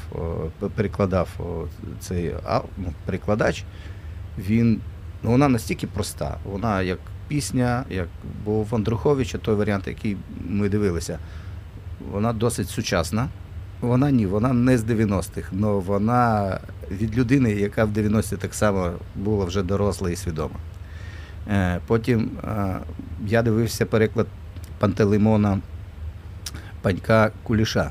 е, 0.63 0.69
перекладав 0.75 1.29
цей 2.01 2.35
ну, 2.77 2.93
перекладач, 3.07 3.65
він, 4.39 4.81
ну, 5.23 5.31
вона 5.31 5.49
настільки 5.49 5.87
проста. 5.87 6.37
Вона 6.45 6.83
як 6.83 6.99
пісня, 7.29 7.85
як 7.91 8.09
бо 8.45 8.63
в 8.63 8.75
Андруховича 8.75 9.39
той 9.39 9.55
варіант, 9.55 9.87
який 9.87 10.17
ми 10.49 10.69
дивилися, 10.69 11.19
вона 12.13 12.33
досить 12.33 12.69
сучасна. 12.69 13.29
Вона 13.83 14.11
ні, 14.11 14.27
вона 14.27 14.53
не 14.53 14.79
з 14.79 14.85
90-х, 14.85 15.53
але 15.53 15.73
вона 15.73 16.59
від 16.91 17.19
людини, 17.19 17.53
яка 17.53 17.85
в 17.85 17.91
90-ті 17.91 18.37
так 18.37 18.55
само 18.55 18.93
була 19.15 19.45
вже 19.45 19.63
доросла 19.63 20.11
і 20.11 20.17
свідома. 20.17 20.55
Е, 21.49 21.81
Потім 21.87 22.31
е, 22.45 22.79
я 23.27 23.43
дивився 23.43 23.87
переклад 23.87 24.27
Пантелеймона 24.79 25.61
Панька 26.83 27.31
Куліша. 27.43 27.91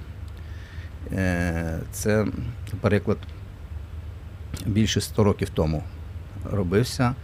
Е, 1.11 1.79
Це 1.91 2.27
переклад 2.81 3.17
більше 4.65 5.01
100 5.01 5.23
років 5.23 5.49
тому 5.49 5.83
робився. 6.51 7.15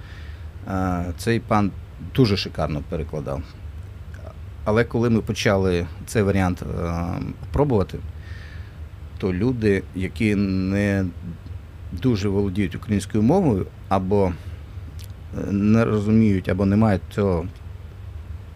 Цей 1.17 1.39
пан 1.39 1.71
дуже 2.15 2.37
шикарно 2.37 2.81
перекладав. 2.89 3.41
Але 4.63 4.83
коли 4.83 5.09
ми 5.09 5.21
почали 5.21 5.87
цей 6.05 6.23
варіант 6.23 6.63
пробувати, 7.51 7.97
то 9.17 9.33
люди, 9.33 9.83
які 9.95 10.35
не 10.35 11.05
дуже 11.91 12.29
володіють 12.29 12.75
українською 12.75 13.23
мовою, 13.23 13.65
або 13.89 14.25
е, 14.27 15.51
не 15.51 15.85
розуміють, 15.85 16.49
або 16.49 16.65
не 16.65 16.75
мають 16.75 17.01
цього 17.11 17.45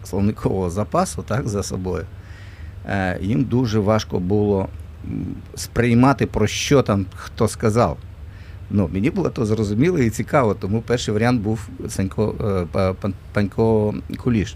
словникового 0.04 0.70
запасу 0.70 1.22
так, 1.22 1.48
за 1.48 1.62
собою, 1.62 2.04
е, 2.86 3.18
їм 3.22 3.44
дуже 3.44 3.78
важко 3.78 4.20
було 4.20 4.68
сприймати, 5.54 6.26
про 6.26 6.46
що 6.46 6.82
там 6.82 7.06
хто 7.14 7.48
сказав. 7.48 7.96
Ну, 8.74 8.90
мені 8.92 9.10
було 9.10 9.30
то 9.30 9.46
зрозуміло 9.46 9.98
і 9.98 10.10
цікаво, 10.10 10.54
тому 10.54 10.82
перший 10.86 11.14
варіант 11.14 11.40
був 11.40 11.68
Санько, 11.88 12.34
е, 12.62 12.66
Па- 12.72 12.92
Пан- 12.92 13.14
Панько 13.32 13.94
Куліш. 14.16 14.54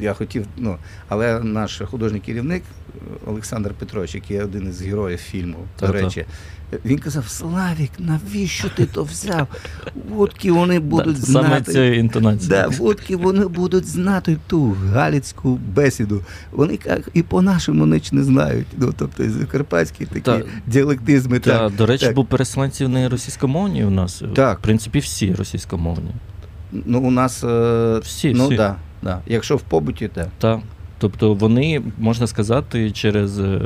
Я 0.00 0.12
хотів, 0.14 0.46
ну, 0.56 0.76
але 1.08 1.40
наш 1.40 1.82
художній 1.90 2.20
керівник 2.20 2.62
Олександр 3.26 3.70
Петрович, 3.78 4.14
який 4.14 4.36
є 4.36 4.44
один 4.44 4.68
із 4.68 4.82
героїв 4.82 5.18
фільму, 5.18 5.56
до 5.80 5.92
речі, 5.92 6.24
він 6.84 6.98
казав: 6.98 7.28
Славік, 7.28 7.90
навіщо 7.98 8.68
ти 8.76 8.86
то 8.86 9.04
взяв? 9.04 9.46
Водки 10.10 10.52
вони 10.52 10.80
будуть 10.80 11.20
Да, 11.20 11.26
Саме 11.26 11.48
знати. 11.48 11.72
цієї 11.72 11.98
інтонації. 11.98 12.48
Да, 12.50 12.68
водки 12.68 13.16
вони 13.16 13.46
будуть 13.48 13.86
знати 13.86 14.36
ту 14.46 14.76
галицьку 14.92 15.58
бесіду. 15.74 16.20
Вони 16.52 16.78
як 16.86 17.08
і 17.14 17.22
по-нашому 17.22 17.86
ніч 17.86 18.12
не 18.12 18.24
знають. 18.24 18.66
Ну, 18.76 18.94
тобто 18.98 19.30
закарпатські 19.30 20.06
такі 20.06 20.20
Та- 20.20 20.42
діалектизми. 20.66 21.38
Та, 21.38 21.58
так. 21.58 21.76
до 21.76 21.86
речі, 21.86 22.06
так. 22.06 22.14
бо 22.14 22.24
переселенці 22.24 22.88
не 22.88 23.08
російськомовні 23.08 23.57
у 23.64 23.90
нас. 23.90 24.22
Так. 24.34 24.58
В 24.58 24.62
принципі, 24.62 24.98
всі 24.98 25.34
російськомовні. 25.34 26.10
Ну, 26.72 27.00
у 27.00 27.10
нас 27.10 27.44
е, 27.44 27.98
Всі, 28.02 28.34
ну, 28.34 28.46
всі. 28.46 28.56
Да, 28.56 28.76
да. 29.02 29.20
Якщо 29.26 29.56
в 29.56 29.60
побуті, 29.60 30.08
так. 30.08 30.28
Так. 30.38 30.60
Тобто 30.98 31.34
вони, 31.34 31.82
можна 31.98 32.26
сказати, 32.26 32.90
через 32.90 33.38
е, 33.38 33.60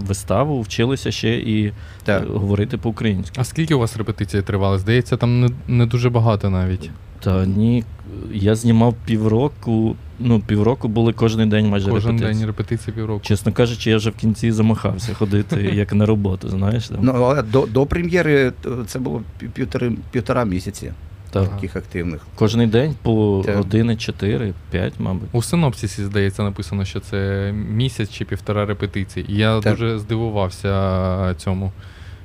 виставу 0.00 0.60
вчилися 0.60 1.10
ще 1.10 1.34
і 1.34 1.72
Так. 2.04 2.22
е, 2.22 2.26
говорити 2.26 2.78
по-українськи. 2.78 3.40
А 3.40 3.44
скільки 3.44 3.74
у 3.74 3.78
вас 3.78 3.96
репетиції 3.96 4.42
тривали? 4.42 4.78
Здається, 4.78 5.16
там 5.16 5.40
не, 5.40 5.48
не 5.68 5.86
дуже 5.86 6.10
багато 6.10 6.50
навіть. 6.50 6.90
Та 7.20 7.46
ні, 7.46 7.84
я 8.32 8.54
знімав 8.54 8.94
півроку. 9.04 9.96
Ну, 10.18 10.40
півроку 10.40 10.88
були 10.88 11.12
кожен 11.12 11.48
день 11.48 11.68
майже 11.68 11.90
Кожен 11.90 12.10
репетиції. 12.10 12.38
день 12.38 12.46
репетиції 12.46 12.94
півроку. 12.94 13.20
Чесно 13.24 13.52
кажучи, 13.52 13.90
я 13.90 13.96
вже 13.96 14.10
в 14.10 14.14
кінці 14.14 14.52
замахався 14.52 15.14
ходити 15.14 15.62
як 15.74 15.92
на 15.92 16.06
роботу, 16.06 16.48
знаєш. 16.48 16.88
Там. 16.88 16.98
Ну, 17.02 17.12
але 17.12 17.42
до, 17.42 17.66
до 17.66 17.86
прем'єри 17.86 18.52
е, 18.66 18.70
це 18.86 18.98
було 18.98 19.22
півтори, 19.54 19.92
півтора 20.10 20.44
місяці 20.44 20.92
так. 21.30 21.48
таких 21.48 21.76
активних. 21.76 22.26
Кожен 22.34 22.70
день 22.70 22.94
по 23.02 23.42
Так. 23.46 23.56
години 23.56 23.92
4-5, 23.92 24.52
мабуть. 24.98 25.28
У 25.32 25.42
синопсисі, 25.42 26.04
здається, 26.04 26.42
написано, 26.42 26.84
що 26.84 27.00
це 27.00 27.52
місяць 27.70 28.10
чи 28.10 28.24
півтора 28.24 28.66
репетиції. 28.66 29.26
І 29.28 29.36
я 29.36 29.60
Так. 29.60 29.72
дуже 29.72 29.98
здивувався 29.98 31.34
цьому, 31.34 31.72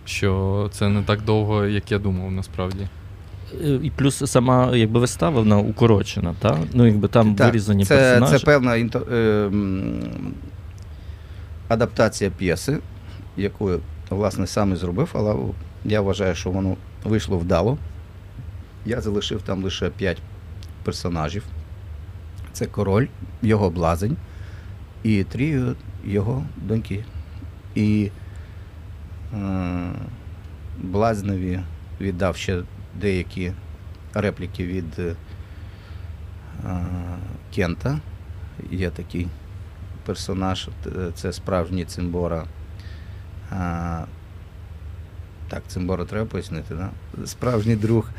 що 0.05 0.69
це 0.73 0.89
не 0.89 1.01
так 1.01 1.21
довго, 1.21 1.65
як 1.65 1.91
я 1.91 1.99
думав, 1.99 2.31
насправді. 2.31 2.87
І 3.83 3.91
плюс 3.95 4.31
сама 4.31 4.75
якби 4.75 4.99
вистава 4.99 5.39
вона 5.39 5.57
укорочена, 5.57 6.35
та? 6.39 6.57
Ну, 6.73 6.85
якби 6.85 7.07
там 7.07 7.35
Так, 7.35 7.47
вирізані 7.47 7.85
це, 7.85 7.95
персонажі. 7.97 8.39
це 8.39 8.45
певна 8.45 8.75
інто, 8.75 8.99
е, 8.99 9.51
адаптація 11.67 12.29
п'єси, 12.29 12.77
яку 13.37 13.71
власне 14.09 14.47
сам 14.47 14.73
і 14.73 14.75
зробив, 14.75 15.09
але 15.13 15.35
Я 15.85 16.01
вважаю, 16.01 16.35
що 16.35 16.49
воно 16.51 16.75
вийшло 17.03 17.37
вдало. 17.37 17.77
Я 18.85 19.01
залишив 19.01 19.41
там 19.41 19.63
лише 19.63 19.89
5 19.89 20.17
персонажів. 20.83 21.43
Це 22.53 22.65
король, 22.65 23.07
його 23.41 23.69
блазень 23.69 24.17
і 25.03 25.23
трію 25.23 25.75
його 26.05 26.43
доньки. 26.57 27.05
І 27.75 28.09
е, 29.33 29.39
блазневі 30.81 31.59
віддав 32.01 32.35
ще 32.37 32.61
деякі 33.01 33.51
репліки 34.13 34.65
від 34.65 34.99
е, 34.99 35.15
Кента. 37.55 37.99
Є 38.71 38.89
такий 38.89 39.27
персонаж, 40.05 40.69
це 41.15 41.33
справжній 41.33 41.85
цимбора. 41.85 42.45
А, 43.51 44.05
так, 45.49 45.63
цимбора 45.67 46.05
треба 46.05 46.25
пояснити, 46.25 46.75
да? 46.75 46.89
Справжній 47.25 47.75
друг, 47.75 48.09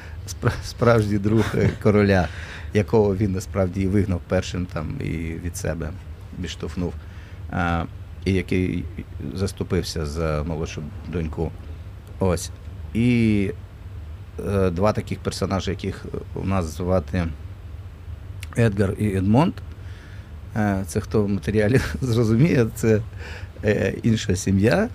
справжній 0.64 1.18
друг 1.18 1.44
е, 1.54 1.70
короля, 1.82 2.28
якого 2.74 3.16
він 3.16 3.32
насправді 3.32 3.82
і 3.82 3.86
вигнав 3.86 4.20
першим 4.28 4.66
там 4.66 4.96
і 5.00 5.08
від 5.44 5.56
себе 5.56 5.90
відштовхнув. 6.40 6.94
І 8.24 8.32
який 8.32 8.84
заступився 9.34 10.06
за 10.06 10.42
молодшу 10.42 10.82
доньку. 11.08 11.52
Ось. 12.18 12.50
І 12.94 13.50
е, 13.50 13.63
два 14.72 14.92
таких 14.92 15.18
персонажі, 15.18 15.70
яких 15.70 16.04
у 16.34 16.44
нас 16.44 16.64
звати 16.76 17.26
Едгар 18.58 18.94
і 18.98 19.16
Едмонд. 19.16 19.52
Е, 20.56 20.84
Це 20.86 21.00
хто 21.00 21.22
в 21.22 21.28
матеріалі 21.28 21.80
зрозуміє, 22.00 22.66
це 22.74 23.00
е, 23.64 23.94
інша 24.02 24.36
сім'я, 24.36 24.88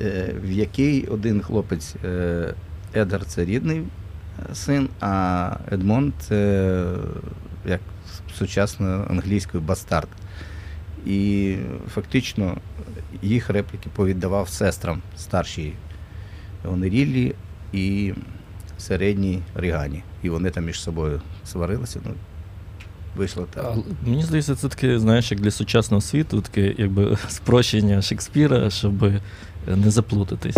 е, 0.00 0.34
в 0.42 0.50
якій 0.52 1.06
один 1.10 1.40
хлопець 1.42 1.94
е, 2.04 2.54
Едгар 2.94 3.24
це 3.24 3.44
рідний 3.44 3.78
е, 4.50 4.54
син, 4.54 4.88
а 5.00 5.50
Едмонд 5.72 6.12
це 6.18 6.36
е, 7.66 7.70
як 7.70 7.80
сучасно 8.34 9.06
англійською 9.10 9.62
бастард. 9.62 10.08
І 11.06 11.56
фактично 11.94 12.56
їх 13.22 13.50
репліки 13.50 13.88
повіддавав 13.94 14.48
сестрам 14.48 15.02
старшій 15.16 15.72
Онеріллі 16.64 17.34
і 17.72 18.14
середній 18.80 19.42
Рігані. 19.54 20.02
І 20.22 20.28
вони 20.28 20.50
там 20.50 20.64
між 20.64 20.80
собою 20.80 21.20
сварилися. 21.44 22.00
Ну, 22.04 22.10
вийшло 23.16 23.46
так. 23.54 23.74
Мені 24.06 24.22
здається, 24.22 24.54
це 24.54 24.68
таке, 24.68 24.98
знаєш, 24.98 25.30
як 25.30 25.40
для 25.40 25.50
сучасного 25.50 26.00
світу, 26.00 26.40
таке 26.40 26.74
якби 26.78 27.16
спрощення 27.28 28.02
Шекспіра, 28.02 28.70
щоб 28.70 29.04
е, 29.04 29.20
не 29.66 29.90
заплутатись. 29.90 30.56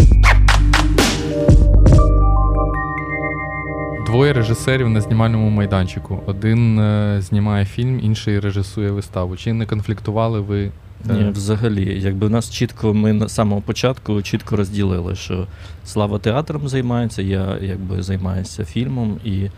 Двоє 4.06 4.32
режисерів 4.32 4.88
на 4.88 5.00
знімальному 5.00 5.50
майданчику. 5.50 6.22
Один 6.26 6.78
е, 6.78 7.16
знімає 7.20 7.64
фільм, 7.64 8.00
інший 8.00 8.40
режисує 8.40 8.90
виставу. 8.90 9.36
Чи 9.36 9.52
не 9.52 9.66
конфліктували 9.66 10.40
ви? 10.40 10.70
Е, 11.10 11.12
Ні, 11.12 11.30
взагалі, 11.30 12.00
якби 12.00 12.28
нас 12.28 12.50
чітко, 12.50 12.94
ми 12.94 13.12
на 13.12 13.28
самого 13.28 13.60
початку 13.60 14.22
чітко 14.22 14.56
розділили, 14.56 15.14
що 15.14 15.46
Слава 15.84 16.18
театром 16.18 16.68
займається, 16.68 17.22
я 17.22 17.58
якби 17.62 18.02
займаюся 18.02 18.64
фільмом, 18.64 19.20
і 19.24 19.50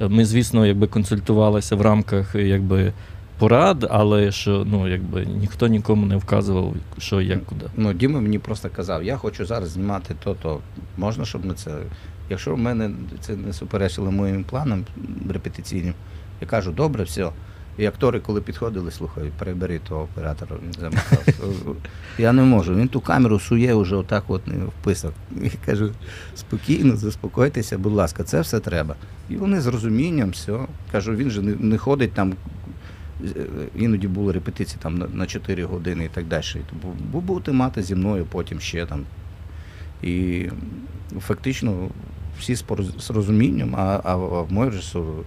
е, 0.00 0.08
ми, 0.08 0.24
звісно, 0.24 0.66
якби 0.66 0.86
консультувалися 0.86 1.76
в 1.76 1.80
рамках 1.80 2.34
якби 2.34 2.92
порад, 3.38 3.86
але 3.90 4.32
що 4.32 4.64
ну 4.66 4.88
якби 4.88 5.26
ніхто 5.26 5.66
нікому 5.66 6.06
не 6.06 6.16
вказував, 6.16 6.74
що 6.98 7.20
як 7.20 7.44
куди. 7.44 7.66
Ну, 7.76 7.92
Діма 7.92 8.20
мені 8.20 8.38
просто 8.38 8.70
казав, 8.70 9.04
я 9.04 9.16
хочу 9.16 9.46
зараз 9.46 9.68
знімати 9.68 10.14
то-то. 10.24 10.60
Можна, 10.96 11.24
щоб 11.24 11.46
ми 11.46 11.54
це. 11.54 11.70
Якщо 12.30 12.54
в 12.54 12.58
мене 12.58 12.90
це 13.20 13.36
не 13.36 13.52
суперечило 13.52 14.10
моїм 14.10 14.44
планам 14.44 14.84
репетиційним, 15.30 15.94
я 16.40 16.46
кажу, 16.46 16.72
добре, 16.72 17.04
все. 17.04 17.30
І 17.78 17.86
актори, 17.86 18.20
коли 18.20 18.40
підходили, 18.40 18.90
слухай, 18.90 19.24
перебери 19.38 19.78
того 19.88 20.02
оператора, 20.02 20.56
він 20.66 20.72
замикав. 20.72 21.18
Я 22.18 22.32
не 22.32 22.42
можу. 22.42 22.74
Він 22.74 22.88
ту 22.88 23.00
камеру 23.00 23.40
сує 23.40 23.74
вже 23.74 23.96
отак 23.96 24.24
от 24.28 24.46
не 24.46 24.54
в 24.54 24.72
писок. 24.84 25.12
І 25.42 25.50
кажу, 25.66 25.90
спокійно, 26.34 26.96
заспокойтеся, 26.96 27.78
будь 27.78 27.92
ласка, 27.92 28.22
це 28.24 28.40
все 28.40 28.60
треба. 28.60 28.94
І 29.30 29.36
вони 29.36 29.60
з 29.60 29.66
розумінням, 29.66 30.30
все. 30.30 30.58
Кажу, 30.92 31.12
він 31.16 31.30
же 31.30 31.42
не, 31.42 31.54
не 31.54 31.78
ходить 31.78 32.12
там. 32.12 32.32
е, 33.24 33.46
Іноді 33.76 34.08
були 34.08 34.32
репетиції 34.32 34.78
там 34.82 34.98
на, 34.98 35.06
на 35.14 35.26
4 35.26 35.64
години 35.64 36.04
і 36.04 36.08
так 36.08 36.24
далі. 36.26 36.44
І 36.54 36.58
то 36.70 36.76
бу- 36.82 36.96
бу- 37.12 37.20
будете 37.20 37.52
мати 37.52 37.82
зі 37.82 37.94
мною 37.94 38.26
потім 38.30 38.60
ще 38.60 38.86
там. 38.86 39.00
І 40.02 40.46
фактично 41.20 41.88
всі 42.40 42.54
з 42.54 42.64
пороз- 42.64 43.00
з 43.00 43.10
розумінням, 43.10 43.76
а, 43.76 44.00
а, 44.04 44.12
а 44.12 44.16
в 44.16 44.52
мою 44.52 44.70
режисуру. 44.70 45.24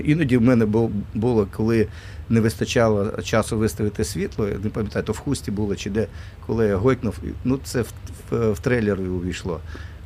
Іноді 0.00 0.36
в 0.36 0.42
мене 0.42 0.66
було, 1.14 1.46
коли 1.56 1.86
не 2.28 2.40
вистачало 2.40 3.12
часу 3.22 3.58
виставити 3.58 4.04
світло, 4.04 4.48
не 4.62 4.70
пам'ятаю, 4.70 5.04
то 5.04 5.12
в 5.12 5.18
хусті 5.18 5.50
було 5.50 5.76
чи 5.76 5.90
де, 5.90 6.06
коли 6.46 6.66
я 6.66 6.76
гойкнув, 6.76 7.14
ну 7.44 7.58
це 7.64 7.82
в, 7.82 7.92
в, 8.30 8.52
в 8.52 8.58
трейлер 8.58 9.00
увійшло. 9.00 9.60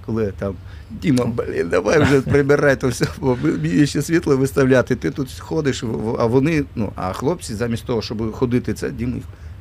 Коли 0.07 0.33
там 0.39 0.55
Діма, 0.91 1.25
блін, 1.25 1.69
давай 1.69 2.03
вже 2.03 2.21
прибирай 2.21 2.77
то 2.77 2.89
все, 2.89 3.07
бо 3.19 3.39
мені 3.43 3.87
ще 3.87 4.03
світло 4.03 4.37
виставляти. 4.37 4.97
Ти 4.97 5.11
тут 5.11 5.33
ходиш, 5.39 5.85
а 6.19 6.27
вони, 6.27 6.65
ну, 6.75 6.93
а 6.95 7.13
хлопці 7.13 7.55
замість 7.55 7.85
того, 7.85 8.03
щоб 8.03 8.33
ходити, 8.33 8.75
це 8.75 8.91
Діма. 8.91 9.17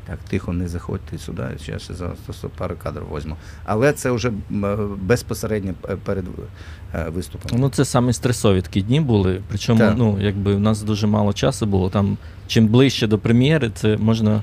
Так, 0.10 0.20
тихо, 0.30 0.54
не 0.54 0.68
заходьте 0.68 1.18
сюди, 1.18 1.44
я 1.68 1.80
ще 1.80 1.94
за 1.94 2.12
пару 2.58 2.76
кадрів 2.84 3.04
возьму. 3.10 3.36
Але 3.66 3.94
це 3.94 4.12
вже 4.12 4.28
е, 4.30 4.78
безпосередньо 5.02 5.74
е, 5.90 5.96
перед 6.04 6.26
е, 6.96 7.10
виступом. 7.10 7.60
Ну, 7.60 7.70
це 7.70 7.86
самі 7.86 8.14
стресові 8.14 8.62
такі 8.62 8.82
дні 8.82 9.02
були. 9.02 9.42
Причому, 9.48 9.80
Так. 9.80 9.94
ну, 9.98 10.18
якби 10.20 10.56
в 10.56 10.60
нас 10.60 10.82
дуже 10.82 11.08
мало 11.08 11.34
часу 11.34 11.66
було. 11.66 11.90
Там, 11.90 12.18
чим 12.48 12.68
ближче 12.68 13.08
до 13.08 13.18
прем'єри, 13.18 13.72
це 13.76 13.98
можна 13.98 14.42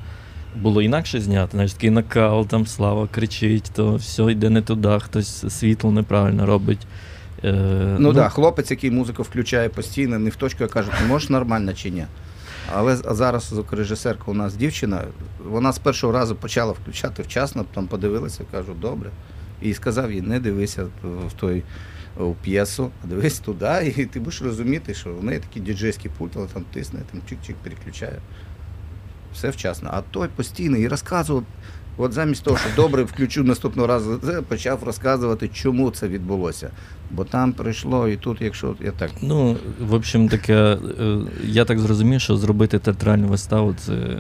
було 0.56 0.82
інакше 0.82 1.20
зняти. 1.20 1.50
Знаєш, 1.52 1.72
такий 1.72 1.90
накал, 1.90 2.46
там 2.46 2.66
слава 2.66 3.08
кричить, 3.10 3.70
то 3.74 3.94
все 3.94 4.22
йде 4.22 4.50
не 4.50 4.62
туди, 4.62 4.98
хтось 5.02 5.54
світло 5.58 5.92
неправильно 5.92 6.46
робить. 6.46 6.86
Е, 7.44 7.96
Ну 7.98 8.08
так, 8.08 8.16
да, 8.16 8.28
хлопець, 8.28 8.70
який 8.70 8.90
музику 8.90 9.22
включає 9.22 9.68
постійно, 9.68 10.18
не 10.18 10.30
в 10.30 10.36
точку, 10.36 10.62
я 10.62 10.68
кажу, 10.68 10.90
ти 10.98 11.04
можеш 11.04 11.30
нормально 11.30 11.74
чи 11.74 11.90
ні. 11.90 12.04
Але 12.74 12.96
зараз 12.96 13.42
звукорежисерка 13.44 14.24
у 14.26 14.34
нас 14.34 14.56
дівчина, 14.56 15.04
вона 15.44 15.72
з 15.72 15.78
першого 15.78 16.12
разу 16.12 16.36
почала 16.36 16.72
включати 16.72 17.22
вчасно, 17.22 17.64
там 17.74 17.86
подивилася, 17.86 18.44
кажу, 18.50 18.74
добре. 18.80 19.10
І 19.62 19.74
сказав 19.74 20.12
їй, 20.12 20.22
не 20.22 20.40
дивися 20.40 20.84
в 21.28 21.32
той 21.32 21.62
у 22.16 22.34
п'єсу, 22.34 22.90
а 23.04 23.06
дивись 23.06 23.38
туди, 23.38 23.94
і 23.96 24.06
ти 24.06 24.20
будеш 24.20 24.42
розуміти, 24.42 24.94
що 24.94 25.14
в 25.14 25.24
неї 25.24 25.38
такий 25.38 25.62
діджейський 25.62 26.10
пульт, 26.18 26.32
але 26.36 26.46
там 26.46 26.64
тисне, 26.72 27.00
там 27.12 27.20
чик-чик 27.20 27.54
переключає. 27.62 28.18
Все 29.32 29.50
вчасно. 29.50 29.90
А 29.92 30.00
той 30.00 30.28
постійно 30.28 30.76
і 30.76 30.88
розказував. 30.88 31.44
От 31.98 32.12
замість 32.12 32.42
того, 32.44 32.56
що 32.56 32.68
добре 32.76 33.02
включу 33.02 33.44
наступного 33.44 33.88
разу, 33.88 34.20
почав 34.48 34.82
розказувати, 34.84 35.48
чому 35.48 35.90
це 35.90 36.08
відбулося. 36.08 36.70
Бо 37.10 37.24
там 37.24 37.52
прийшло, 37.52 38.08
і 38.08 38.16
тут, 38.16 38.40
якщо 38.40 38.74
я 38.80 38.90
так. 38.90 39.10
Ну, 39.22 39.56
в 39.80 39.94
общем, 39.94 40.28
таке, 40.28 40.54
е, 40.54 41.18
я 41.44 41.64
так 41.64 41.78
зрозумів, 41.78 42.20
що 42.20 42.36
зробити 42.36 42.78
театральну 42.78 43.28
виставу 43.28 43.74
це 43.78 44.18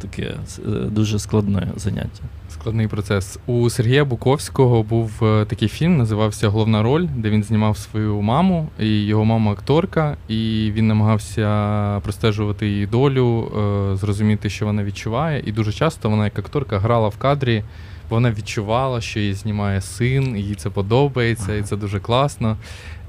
таке 0.00 0.34
е, 0.66 0.70
дуже 0.70 1.18
складне 1.18 1.72
заняття. 1.76 2.22
Складний 2.60 2.88
процес. 2.88 3.38
У 3.46 3.70
Сергія 3.70 4.04
Буковського 4.04 4.82
був 4.82 5.24
е, 5.24 5.44
такий 5.44 5.68
фільм, 5.68 5.96
називався 5.96 6.48
Головна 6.48 6.82
роль, 6.82 7.06
де 7.16 7.30
він 7.30 7.42
знімав 7.42 7.76
свою 7.76 8.22
маму, 8.22 8.68
і 8.80 9.06
його 9.06 9.24
мама 9.24 9.52
акторка, 9.52 10.16
і 10.28 10.72
він 10.74 10.88
намагався 10.88 12.00
простежувати 12.02 12.68
її 12.68 12.86
долю, 12.86 13.52
е, 13.92 13.96
зрозуміти, 13.96 14.50
що 14.50 14.66
вона 14.66 14.84
відчуває. 14.84 15.42
І 15.46 15.52
дуже 15.52 15.72
часто 15.72 16.10
вона, 16.10 16.24
як 16.24 16.38
акторка, 16.38 16.78
грала 16.78 17.08
в 17.08 17.16
кадрі, 17.16 17.64
бо 18.10 18.16
вона 18.16 18.30
відчувала, 18.30 19.00
що 19.00 19.20
її 19.20 19.34
знімає 19.34 19.80
син, 19.80 20.36
їй 20.36 20.54
це 20.54 20.70
подобається, 20.70 21.54
і 21.54 21.62
це 21.62 21.76
дуже 21.76 22.00
класно. 22.00 22.56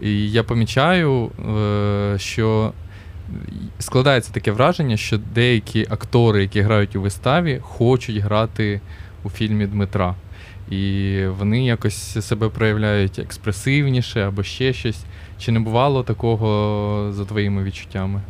І 0.02 0.32
я 0.32 0.44
помічаю, 0.44 1.32
е, 1.50 2.20
що 2.20 2.74
складається 3.80 4.32
таке 4.34 4.52
враження, 4.52 4.98
що 4.98 5.20
деякі 5.34 5.88
актори, 5.90 6.42
які 6.42 6.62
грають 6.62 6.96
у 6.96 7.02
виставі, 7.02 7.60
хочуть 7.62 8.18
грати 8.18 8.82
у 9.24 9.30
фільмі 9.30 9.68
Дмитра. 9.68 10.16
І 10.70 11.18
вони 11.40 11.66
якось 11.66 12.26
себе 12.26 12.50
проявляють 12.50 13.20
експресивніше 13.20 14.22
або 14.22 14.44
ще 14.44 14.74
щось. 14.74 15.04
Чи 15.40 15.52
не 15.52 15.60
бувало 15.60 16.04
такого 16.04 17.12
за 17.14 17.26
твоїми 17.26 17.64
відчуттями? 17.64 18.22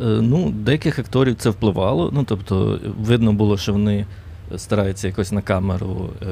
Е, 0.00 0.04
Ну, 0.04 0.50
деяких 0.50 0.98
акторів 0.98 1.34
це 1.34 1.50
впливало. 1.50 2.10
Ну, 2.12 2.24
тобто, 2.24 2.80
видно 3.00 3.32
було, 3.32 3.56
що 3.58 3.72
вони 3.72 4.06
стараються 4.56 5.06
якось 5.06 5.32
на 5.32 5.40
камеру 5.42 6.10
е, 6.22 6.26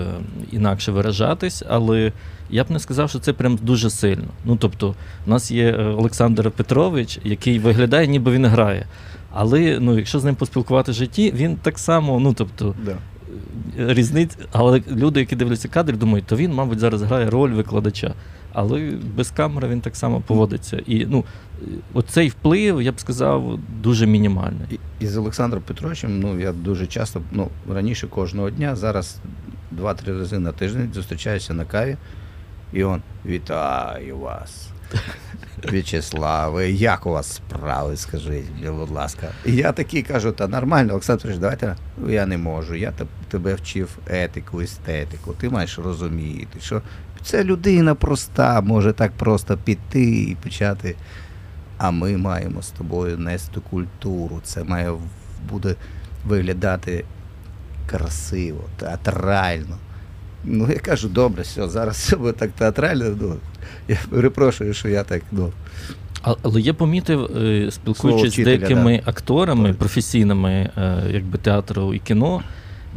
інакше 0.52 0.92
виражатись, 0.92 1.62
але 1.68 2.12
я 2.50 2.64
б 2.64 2.70
не 2.70 2.78
сказав, 2.78 3.10
що 3.10 3.18
це 3.18 3.32
прям 3.32 3.58
дуже 3.62 3.90
сильно. 3.90 4.26
Ну, 4.44 4.56
тобто, 4.56 4.94
у 5.26 5.30
нас 5.30 5.50
є 5.50 5.70
е, 5.70 5.84
Олександр 5.84 6.50
Петрович, 6.50 7.18
який 7.24 7.58
виглядає, 7.58 8.06
ніби 8.06 8.32
він 8.32 8.46
грає. 8.46 8.86
Але 9.32 9.78
ну, 9.80 9.98
якщо 9.98 10.20
з 10.20 10.24
ним 10.24 10.34
поспілкувати 10.34 10.92
в 10.92 10.94
житті, 10.94 11.32
він 11.36 11.56
так 11.56 11.78
само, 11.78 12.20
ну 12.20 12.32
тобто, 12.32 12.74
Да. 12.84 12.96
Різниць, 13.78 14.38
але 14.52 14.82
люди, 14.90 15.20
які 15.20 15.36
дивляться 15.36 15.68
кадр, 15.68 15.96
думають, 15.96 16.26
то 16.26 16.36
він, 16.36 16.54
мабуть, 16.54 16.78
зараз 16.78 17.02
грає 17.02 17.30
роль 17.30 17.50
викладача. 17.50 18.14
Але 18.52 18.92
без 19.16 19.30
камери 19.30 19.68
він 19.68 19.80
так 19.80 19.96
само 19.96 20.20
поводиться. 20.20 20.82
І 20.86 21.06
ну, 21.06 21.24
оцей 21.94 22.28
вплив, 22.28 22.82
я 22.82 22.92
б 22.92 23.00
сказав, 23.00 23.58
дуже 23.82 24.06
мінімальний. 24.06 24.66
І, 24.70 24.78
і 25.04 25.06
з 25.06 25.16
Олександром 25.16 25.62
Петровичем, 25.66 26.20
ну 26.20 26.40
я 26.40 26.52
дуже 26.52 26.86
часто, 26.86 27.22
ну 27.32 27.48
раніше 27.68 28.06
кожного 28.06 28.50
дня, 28.50 28.76
зараз 28.76 29.18
два-три 29.70 30.18
рази 30.18 30.38
на 30.38 30.52
тиждень 30.52 30.90
зустрічаюся 30.94 31.54
на 31.54 31.64
каві, 31.64 31.96
і 32.72 32.84
он 32.84 33.02
вітаю 33.26 34.18
вас. 34.18 34.68
В'ячеславе, 35.64 36.70
як 36.70 37.06
у 37.06 37.10
вас 37.10 37.32
справи, 37.34 37.96
скажіть, 37.96 38.50
будь 38.66 38.90
ласка. 38.90 39.28
Я 39.44 39.72
такий 39.72 40.02
кажу, 40.02 40.32
та 40.32 40.48
нормально, 40.48 40.92
Олександр 40.92 41.38
давайте. 41.38 41.76
«Ну, 41.98 42.10
Я 42.10 42.26
не 42.26 42.38
можу. 42.38 42.74
Я 42.74 42.92
тебе 43.28 43.54
вчив 43.54 43.98
етику, 44.06 44.60
естетику. 44.60 45.32
Ти 45.32 45.50
маєш 45.50 45.78
розуміти, 45.78 46.60
що 46.60 46.82
це 47.22 47.44
людина 47.44 47.94
проста, 47.94 48.60
може 48.60 48.92
так 48.92 49.12
просто 49.12 49.56
піти 49.56 50.22
і 50.22 50.36
почати. 50.42 50.96
А 51.78 51.90
ми 51.90 52.16
маємо 52.16 52.62
з 52.62 52.70
тобою 52.70 53.18
нести 53.18 53.60
культуру. 53.70 54.40
Це 54.44 54.64
має 54.64 54.92
буде 55.50 55.74
виглядати 56.24 57.04
красиво, 57.86 58.64
театрально. 58.76 59.78
Ну, 60.46 60.68
я 60.70 60.78
кажу, 60.78 61.08
добре, 61.08 61.42
все, 61.42 61.68
зараз 61.68 61.96
все 61.96 62.16
буде 62.16 62.32
так 62.32 62.50
театрально. 62.50 63.16
Ну, 63.20 63.36
я 63.88 63.98
перепрошую, 64.10 64.74
що 64.74 64.88
я 64.88 65.04
так, 65.04 65.22
ну. 65.32 65.52
Але 66.42 66.60
я 66.60 66.74
помітив, 66.74 67.36
е, 67.36 67.70
спілкуючись 67.70 68.30
з 68.30 68.32
вчителя, 68.32 68.56
деякими 68.56 69.02
акторами, 69.04 69.68
Так. 69.68 69.78
професійними, 69.78 70.70
е, 70.76 71.02
якби 71.10 71.38
театру 71.38 71.94
і 71.94 71.98
кіно, 71.98 72.42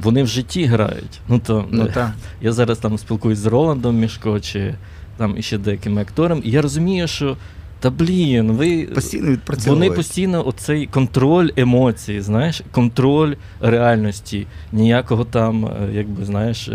вони 0.02 0.24
в 0.24 0.28
житті 0.28 0.66
грають. 0.66 1.22
Ну 1.28 1.40
то 1.40 1.66
Ну, 1.72 1.88
е, 1.96 2.14
я 2.42 2.52
зараз 2.52 2.78
там 2.78 2.98
спілкуюсь 2.98 3.40
з 3.40 3.46
Роландом 3.46 4.00
Мішко 4.00 4.40
чи 4.40 4.76
там 5.18 5.38
іще 5.38 5.58
деякими 5.58 6.02
акторами, 6.02 6.42
і 6.44 6.52
я 6.52 6.62
розумію, 6.62 7.08
що 7.08 7.38
та 7.80 7.90
блін, 7.90 8.52
ви 8.52 8.84
Постійно 8.84 9.38
вони 9.68 9.92
постійно 9.92 10.48
оцей 10.48 10.88
контроль 10.88 11.50
емоцій, 11.56 12.22
знаєш, 12.22 12.62
контроль 12.72 13.34
реальності, 13.62 14.48
ніякого 14.72 15.24
там, 15.24 15.70
якби 15.94 16.26
знаєш. 16.26 16.70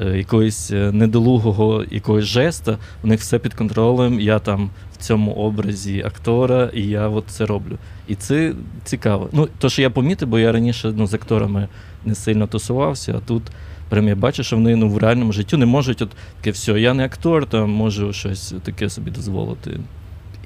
Е, 0.00 0.18
Якогось 0.18 0.70
е, 0.70 0.92
недолугого 0.92 1.84
якогось 1.90 2.24
жеста, 2.24 2.78
у 3.04 3.06
них 3.06 3.20
все 3.20 3.38
під 3.38 3.54
контролем. 3.54 4.20
Я 4.20 4.38
там 4.38 4.70
в 4.92 4.96
цьому 4.96 5.32
образі 5.32 6.02
актора, 6.06 6.70
і 6.74 6.82
я 6.82 7.08
от 7.08 7.24
це 7.28 7.46
роблю. 7.46 7.78
І 8.08 8.14
це 8.14 8.52
цікаво. 8.84 9.28
Ну, 9.32 9.48
то, 9.58 9.68
що 9.68 9.82
я 9.82 9.90
помітив, 9.90 10.28
бо 10.28 10.38
я 10.38 10.52
раніше 10.52 10.92
ну, 10.96 11.06
з 11.06 11.14
акторами 11.14 11.68
не 12.04 12.14
сильно 12.14 12.46
тусувався, 12.46 13.14
а 13.16 13.20
тут 13.20 13.42
прям 13.88 14.08
я 14.08 14.16
бачу, 14.16 14.42
що 14.42 14.56
вони 14.56 14.76
ну, 14.76 14.88
в 14.88 14.98
реальному 14.98 15.32
житті 15.32 15.56
не 15.56 15.66
можуть 15.66 16.02
от 16.02 16.10
таке 16.40 16.50
все, 16.50 16.80
я 16.80 16.94
не 16.94 17.04
актор, 17.04 17.46
там 17.46 17.70
можу 17.70 18.12
щось 18.12 18.54
таке 18.62 18.90
собі 18.90 19.10
дозволити. 19.10 19.80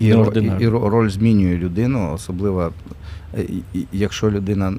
І, 0.00 0.06
і, 0.06 0.64
і 0.64 0.68
ро- 0.68 0.88
роль 0.88 1.08
змінює 1.08 1.56
людину, 1.56 2.12
особливо 2.14 2.72
е, 3.38 3.44
якщо 3.92 4.30
людина 4.30 4.74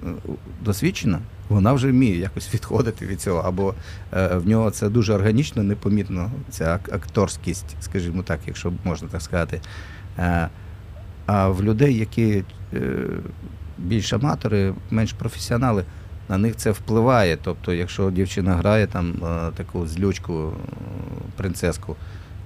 досвідчена, 0.66 1.20
вона 1.52 1.74
вже 1.74 1.88
вміє 1.92 2.18
якось 2.20 2.54
відходити 2.54 3.06
від 3.06 3.22
цього, 3.22 3.40
або 3.40 3.74
е, 4.14 4.28
в 4.36 4.48
нього 4.48 4.72
це 4.72 4.90
дуже 4.90 5.14
органічно, 5.14 5.64
непомітно, 5.64 6.32
ця 6.50 6.66
ак- 6.76 6.94
акторськість, 6.94 7.76
скажімо 7.82 8.24
так, 8.24 8.40
якщо 8.48 8.74
можна 8.84 9.08
так 9.08 9.22
сказати. 9.22 9.62
Е, 10.20 10.50
А 11.26 11.48
в 11.48 11.64
людей, 11.64 11.98
які 11.98 12.44
е, 12.74 12.80
більш 13.78 14.14
аматори, 14.14 14.74
менш 14.92 15.14
професіонали, 15.14 15.84
на 16.30 16.38
них 16.38 16.56
це 16.56 16.72
впливає. 16.72 17.38
Тобто, 17.44 17.74
якщо 17.74 18.12
дівчина 18.12 18.56
грає 18.56 18.88
там 18.88 19.14
таку 19.58 19.88
злючку 19.88 20.54
принцеску, 21.38 21.96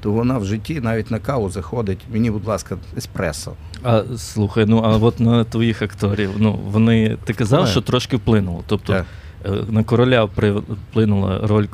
то 0.01 0.11
вона 0.11 0.37
в 0.37 0.45
житті 0.45 0.81
навіть 0.81 1.11
на 1.11 1.19
каву 1.19 1.49
заходить. 1.49 1.99
Мені, 2.11 2.31
будь 2.31 2.45
ласка, 2.45 2.77
еспресо. 2.97 3.53
А 3.87 4.03
слухай, 4.17 4.65
ну 4.65 4.77
а 4.83 4.97
от 4.97 5.19
на 5.19 5.43
твоїх 5.43 5.81
акторів, 5.81 6.29
ну 6.37 6.59
вони 6.65 7.17
ти 7.25 7.33
казав, 7.33 7.59
Впливає. 7.59 7.71
що 7.71 7.81
трошки 7.81 8.17
вплинуло. 8.17 8.63
Тобто 8.67 8.93
Так. 8.93 9.05
е, 9.45 9.49
на 9.69 9.83
короля 9.83 10.23
вплинула 10.23 11.39
роль 11.47 11.65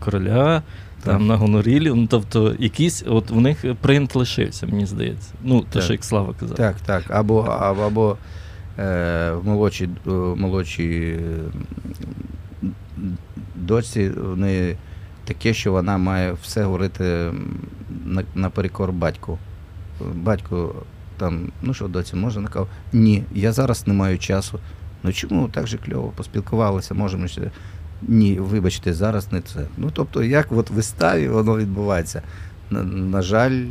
короля, 0.00 0.62
там 1.04 1.18
Так. 1.18 1.28
на 1.28 1.36
гонорілі. 1.36 1.92
Ну 1.94 2.06
тобто, 2.06 2.54
якийсь, 2.58 3.04
от 3.08 3.30
в 3.30 3.40
них 3.40 3.64
принт 3.80 4.16
лишився, 4.16 4.66
мені 4.66 4.86
здається. 4.86 5.32
Ну, 5.44 5.60
те, 5.60 5.80
що 5.80 5.92
як 5.92 6.04
Слава 6.04 6.34
казав. 6.40 6.56
Так, 6.56 6.76
так. 6.80 7.04
Або, 7.08 7.40
або, 7.40 7.82
або 7.82 8.16
е, 8.78 9.32
в 9.32 9.46
молодшій, 9.46 9.88
е, 10.06 10.10
молодшій 10.36 11.18
дочці 13.54 14.08
в 14.08 14.36
неї 14.36 14.76
таке, 15.24 15.54
що 15.54 15.72
вона 15.72 15.98
має 15.98 16.32
все 16.42 16.64
говорити 16.64 17.30
на, 18.04 18.22
наперекор 18.34 18.92
батьку. 18.92 19.38
Батько 20.14 20.74
там, 21.20 21.52
ну 21.62 21.74
що, 21.74 21.88
доці, 21.88 22.16
може, 22.16 22.40
накав? 22.40 22.68
Ні, 22.92 23.24
я 23.34 23.52
зараз 23.52 23.86
не 23.86 23.94
маю 23.94 24.18
часу. 24.18 24.58
Ну 25.02 25.12
чому 25.12 25.48
так 25.48 25.66
же 25.66 25.78
кльово? 25.78 26.12
Поспілкувалися, 26.16 26.94
можемо 26.94 27.28
ще. 27.28 27.50
Ні, 28.02 28.38
вибачте, 28.40 28.92
зараз 28.92 29.32
не 29.32 29.40
це. 29.40 29.66
Ну 29.76 29.90
тобто, 29.92 30.22
як 30.24 30.52
от 30.52 30.70
в 30.70 30.74
виставі 30.74 31.28
воно 31.28 31.56
відбувається. 31.56 32.22
На, 32.70 32.82
на 32.84 33.22
жаль, 33.22 33.64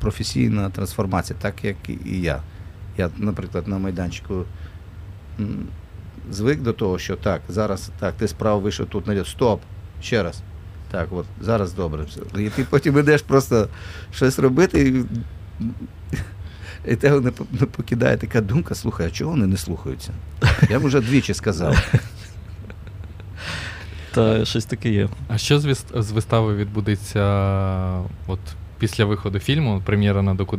професійна 0.00 0.70
трансформація, 0.70 1.38
так 1.42 1.64
як 1.64 1.76
і 1.88 2.20
я. 2.20 2.42
Я, 2.98 3.10
наприклад, 3.16 3.68
на 3.68 3.78
майданчику 3.78 4.44
звик 6.30 6.62
до 6.62 6.72
того, 6.72 6.98
що 6.98 7.16
так, 7.16 7.40
зараз 7.48 7.90
так, 7.98 8.14
ти 8.14 8.28
справа 8.28 8.58
вийшов 8.58 8.86
тут 8.86 9.06
на 9.06 9.24
стоп, 9.24 9.60
ще 10.02 10.22
раз. 10.22 10.42
Так, 10.90 11.08
от, 11.10 11.26
зараз 11.40 11.72
добре. 11.72 12.04
все. 12.04 12.20
І 12.42 12.50
ти 12.50 12.66
потім 12.70 12.98
йдеш 12.98 13.22
просто 13.22 13.68
щось 14.12 14.38
робити, 14.38 15.04
і 16.86 16.96
тебе 16.96 17.20
не, 17.20 17.32
не 17.60 17.66
покидає 17.66 18.16
така 18.16 18.40
думка, 18.40 18.74
слухай, 18.74 19.06
а 19.06 19.10
чого 19.10 19.30
вони 19.30 19.46
не 19.46 19.56
слухаються? 19.56 20.12
Я 20.70 20.80
б 20.80 20.84
вже 20.84 21.00
двічі 21.00 21.34
сказав. 21.34 21.92
Та 24.14 24.44
щось 24.44 24.64
таке 24.64 24.90
є. 24.90 25.08
А 25.28 25.38
що 25.38 25.60
з, 25.60 26.10
вистави 26.10 26.56
відбудеться 26.56 27.22
от, 28.26 28.38
після 28.78 29.04
виходу 29.04 29.38
фільму, 29.38 29.82
прем'єра 29.84 30.22
на 30.22 30.34
Доку 30.34 30.58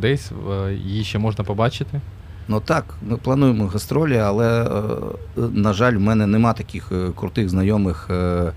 Її 0.70 1.04
ще 1.04 1.18
можна 1.18 1.44
побачити? 1.44 2.00
Ну 2.48 2.60
так, 2.60 2.94
ми 3.02 3.16
плануємо 3.16 3.66
гастролі, 3.66 4.16
але, 4.16 4.62
е, 4.62 5.40
на 5.52 5.72
жаль, 5.72 5.94
в 5.94 6.00
мене 6.00 6.26
нема 6.26 6.52
таких 6.52 6.92
е, 6.92 7.10
крутих 7.16 7.48
знайомих 7.48 8.08
е, 8.10 8.52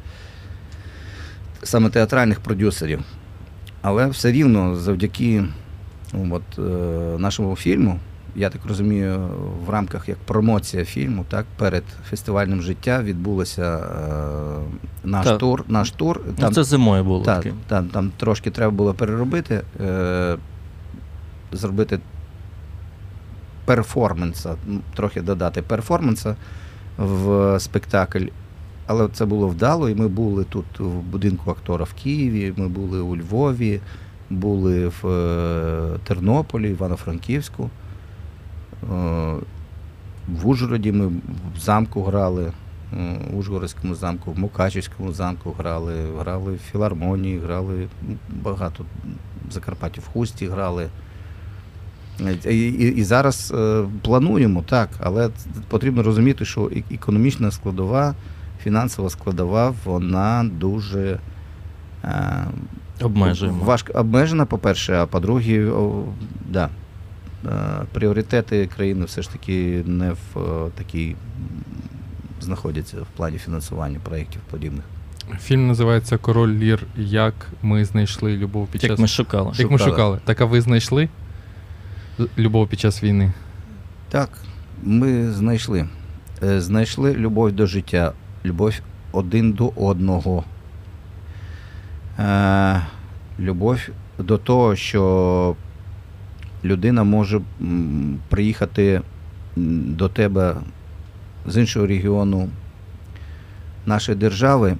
саме 1.63 1.89
театральних 1.89 2.39
продюсерів. 2.39 2.99
Але 3.81 4.07
все 4.07 4.31
рівно 4.31 4.75
завдяки 4.75 5.43
от, 6.13 6.43
е, 6.59 6.61
нашому 7.17 7.55
фільму, 7.55 7.99
я 8.35 8.49
так 8.49 8.61
розумію, 8.65 9.29
в 9.65 9.69
рамках 9.69 10.09
як 10.09 10.17
промоція 10.17 10.85
фільму, 10.85 11.25
так, 11.29 11.45
перед 11.57 11.83
фестивальним 12.09 12.61
життя 12.61 13.01
відбулося 13.03 13.77
е, 13.77 15.07
наш 15.07 15.25
Так. 15.25 15.37
тур. 15.37 15.63
Наш 15.67 15.91
тур. 15.91 16.21
ну, 16.39 16.51
це 16.51 16.63
зимою 16.63 17.03
було 17.03 17.23
Так, 17.25 17.43
таке. 17.43 17.55
там, 17.67 17.87
там 17.87 18.11
трошки 18.17 18.51
треба 18.51 18.71
було 18.71 18.93
переробити, 18.93 19.61
е, 19.81 20.37
зробити 21.51 21.99
перформанса, 23.65 24.55
трохи 24.95 25.21
додати 25.21 25.61
перформанса 25.61 26.35
в 26.97 27.59
спектакль. 27.59 28.25
Але 28.87 29.07
це 29.07 29.25
було 29.25 29.47
вдало, 29.47 29.89
і 29.89 29.95
ми 29.95 30.07
були 30.07 30.43
тут 30.43 30.65
в 30.79 30.87
будинку 30.89 31.51
актора 31.51 31.83
в 31.85 31.93
Києві, 31.93 32.53
ми 32.57 32.67
були 32.67 32.99
у 32.99 33.17
Львові, 33.17 33.79
були 34.31 34.87
в 34.87 35.07
е, 35.07 35.97
Тернополі, 36.03 36.69
Івано-Франківську. 36.69 37.69
Е, 38.83 38.87
в 40.27 40.47
Ужгороді 40.47 40.91
ми 40.91 41.07
в 41.07 41.59
замку 41.59 42.03
грали, 42.03 42.51
е, 42.93 43.17
в 43.31 43.37
Ужгородському 43.37 43.95
замку, 43.95 44.31
в 44.31 44.39
Мукачівському 44.39 45.13
замку 45.13 45.55
грали, 45.57 45.93
грали 46.19 46.53
в 46.53 46.71
філармонії, 46.71 47.39
грали 47.39 47.87
ну, 48.09 48.15
багато. 48.43 48.85
В 49.49 49.53
Закарпатті 49.53 49.99
в 49.99 50.07
Хусті 50.07 50.47
грали. 50.47 50.89
І, 52.49 52.57
і, 52.57 52.95
і 52.95 53.03
зараз 53.03 53.53
плануємо, 54.01 54.63
так, 54.69 54.89
але 54.99 55.29
потрібно 55.67 56.03
розуміти, 56.03 56.45
що 56.45 56.71
економічна 56.91 57.51
складова, 57.51 58.15
фінансова 58.63 59.09
складова, 59.09 59.73
вона 59.85 60.49
дуже 60.59 61.19
Обмежуємо. 63.01 63.63
важко 63.63 63.93
обмежена, 63.93 64.45
по-перше, 64.45 64.93
а 64.93 65.05
по-друге, 65.05 65.65
о, 65.65 66.03
да, 66.49 66.69
е, 67.45 67.49
пріоритети 67.93 68.67
країни 68.75 69.05
все 69.05 69.21
ж 69.21 69.31
таки 69.31 69.83
не 69.85 70.11
в 70.11 70.37
е, 70.37 70.69
такій 70.77 71.15
знаходяться 72.41 72.97
в 72.97 73.17
плані 73.17 73.37
фінансування 73.37 73.99
проєктів 74.03 74.41
подібних. 74.51 74.83
Фільм 75.39 75.67
називається 75.67 76.17
Король 76.17 76.49
Лір. 76.53 76.83
Як 76.97 77.33
ми 77.61 77.85
знайшли 77.85 78.37
любов 78.37 78.67
під 78.67 78.83
Як 78.83 78.91
час 78.91 78.99
ми 78.99 79.07
шукали. 79.07 79.51
Як 79.55 79.71
ми 79.71 79.77
шукали. 79.77 79.91
шукали. 79.91 80.19
Так 80.25 80.41
а 80.41 80.45
ви 80.45 80.61
знайшли 80.61 81.09
любов 82.37 82.67
під 82.67 82.79
час 82.79 83.03
війни? 83.03 83.33
Так, 84.09 84.29
ми 84.83 85.31
знайшли. 85.31 85.87
Е, 86.43 86.61
Знайшли 86.61 87.13
любов 87.13 87.51
до 87.51 87.65
життя, 87.65 88.13
любов 88.45 88.73
один 89.11 89.51
до 89.51 89.67
одного. 89.75 90.43
Е, 92.21 92.81
Любов 93.39 93.79
до 94.19 94.37
того, 94.37 94.75
що 94.75 95.55
людина 96.63 97.03
може 97.03 97.41
приїхати 98.29 99.01
до 99.55 100.09
тебе 100.09 100.55
з 101.47 101.57
іншого 101.57 101.87
регіону 101.87 102.49
нашої 103.85 104.17
держави, 104.17 104.77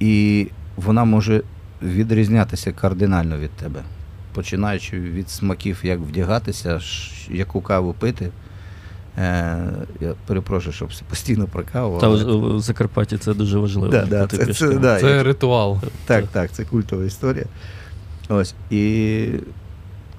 і 0.00 0.46
вона 0.76 1.04
може 1.04 1.42
відрізнятися 1.82 2.72
кардинально 2.72 3.38
від 3.38 3.50
тебе. 3.50 3.82
Починаючи 4.34 5.00
від 5.00 5.30
смаків, 5.30 5.80
як 5.82 5.98
вдягатися, 5.98 6.80
яку 7.30 7.60
каву 7.60 7.92
пити. 7.92 8.30
Е, 9.18 9.58
я 10.00 10.14
перепрошую, 10.26 10.72
щоб 10.72 10.88
постійно 11.08 11.46
про 11.46 11.62
каву. 11.72 11.98
Та 11.98 12.06
але- 12.06 12.24
в, 12.24 12.56
в 12.56 12.60
Закарпатті 12.60 13.16
це 13.18 13.34
дуже 13.34 13.58
важливо. 13.58 13.88
Да, 13.88 14.04
да, 14.06 14.26
це- 14.26 14.54
це, 14.54 14.68
да, 14.78 15.00
Це 15.00 15.22
ритуал. 15.22 15.78
так, 16.06 16.26
так, 16.26 16.52
це 16.52 16.64
культова 16.64 17.04
історія. 17.04 17.44
Ось. 18.28 18.54
І 18.70 19.26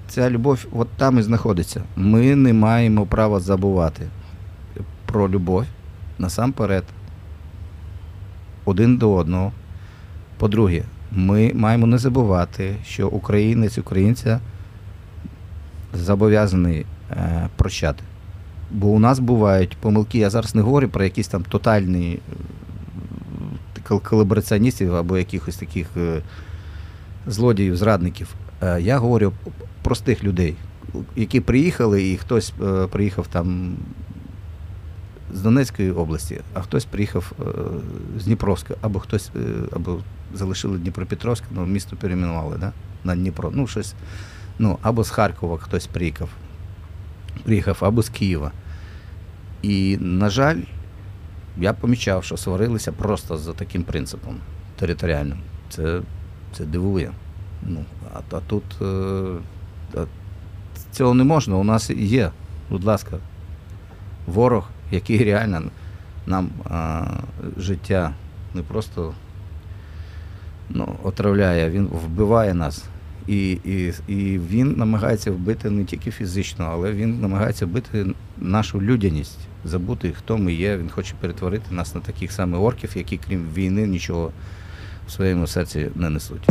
ця 0.08 0.30
любов 0.30 0.66
от 0.72 0.88
там 0.96 1.18
і 1.18 1.22
знаходиться. 1.22 1.82
Ми 1.96 2.36
не 2.36 2.52
маємо 2.52 3.06
права 3.06 3.40
забувати 3.40 4.06
про 5.06 5.28
любов 5.28 5.64
насамперед 6.18 6.84
один 8.64 8.96
до 8.96 9.14
одного. 9.14 9.52
По-друге, 10.38 10.82
ми 11.12 11.52
маємо 11.54 11.86
не 11.86 11.98
забувати, 11.98 12.76
що 12.86 13.08
українець, 13.08 13.78
українця 13.78 14.40
зобов'язаний 15.94 16.86
е, 17.10 17.48
прощати. 17.56 18.02
Бо 18.72 18.86
у 18.86 18.98
нас 18.98 19.18
бувають 19.18 19.76
помилки, 19.76 20.18
я 20.18 20.30
зараз 20.30 20.54
не 20.54 20.62
говорю 20.62 20.88
про 20.88 21.04
якісь 21.04 21.28
там 21.28 21.42
тотальні 21.42 22.18
е, 23.90 23.98
колабораціоністів 23.98 24.94
або 24.94 25.18
якихось 25.18 25.56
таких 25.56 25.86
е, 25.96 26.22
злодіїв, 27.26 27.76
зрадників. 27.76 28.34
Е, 28.62 28.80
Я 28.80 28.98
говорю 28.98 29.32
п- 29.44 29.50
простих 29.82 30.24
людей, 30.24 30.54
які 31.16 31.40
приїхали, 31.40 32.10
і 32.10 32.16
хтось 32.16 32.52
приїхав 32.90 33.26
там 33.26 33.76
з 35.34 35.40
Донецької 35.40 35.90
області, 35.90 36.40
а 36.54 36.60
хтось 36.60 36.84
приїхав 36.84 37.32
з 38.18 38.24
Дніпровська, 38.24 38.74
або 38.80 38.98
хтось 38.98 39.30
або 39.72 39.98
залишили 40.34 40.78
Дніпропетровськ, 40.78 41.44
ну 41.54 41.66
місто 41.66 41.96
перейменували 41.96 42.56
да? 42.60 42.72
на 43.04 43.16
Дніпро. 43.16 43.50
Ну, 43.54 43.66
щось, 43.66 43.94
ну, 44.58 44.78
або 44.82 45.04
з 45.04 45.10
Харкова 45.10 45.58
хтось 45.58 45.86
приїхав, 45.86 46.28
приїхав, 47.44 47.78
або 47.80 48.02
з 48.02 48.08
Києва. 48.08 48.52
І, 49.62 49.98
на 50.00 50.30
жаль, 50.30 50.58
я 51.58 51.72
помічав, 51.72 52.24
що 52.24 52.36
сварилися 52.36 52.92
просто 52.92 53.36
за 53.36 53.52
таким 53.52 53.82
принципом 53.82 54.36
територіальним. 54.76 55.38
Це, 55.68 56.00
це 56.52 56.64
дивує. 56.64 57.12
Ну, 57.62 57.84
а, 58.14 58.36
а 58.36 58.40
тут 58.40 58.64
е, 58.82 59.38
а 59.94 60.04
цього 60.92 61.14
не 61.14 61.24
можна. 61.24 61.56
У 61.56 61.64
нас 61.64 61.90
є, 61.90 62.30
будь 62.70 62.84
ласка, 62.84 63.16
ворог, 64.26 64.68
який 64.90 65.24
реально 65.24 65.62
нам 66.26 66.50
а, 66.64 67.04
життя 67.56 68.12
не 68.54 68.62
просто 68.62 69.14
ну, 70.70 70.96
отравляє, 71.02 71.70
він 71.70 71.86
вбиває 71.86 72.54
нас. 72.54 72.84
І, 73.26 73.50
і, 73.50 73.92
і 74.08 74.38
він 74.50 74.74
намагається 74.76 75.30
вбити 75.30 75.70
не 75.70 75.84
тільки 75.84 76.10
фізично, 76.10 76.68
але 76.72 76.92
він 76.92 77.20
намагається 77.20 77.66
вбити 77.66 78.06
нашу 78.38 78.82
людяність, 78.82 79.38
забути, 79.64 80.12
хто 80.18 80.38
ми 80.38 80.52
є. 80.52 80.76
Він 80.76 80.90
хоче 80.90 81.14
перетворити 81.20 81.74
нас 81.74 81.94
на 81.94 82.00
таких 82.00 82.32
самих 82.32 82.60
орків, 82.60 82.90
які 82.94 83.20
крім 83.28 83.48
війни 83.54 83.86
нічого 83.86 84.32
в 85.06 85.10
своєму 85.10 85.46
серці 85.46 85.88
не 85.94 86.10
несуть. 86.10 86.48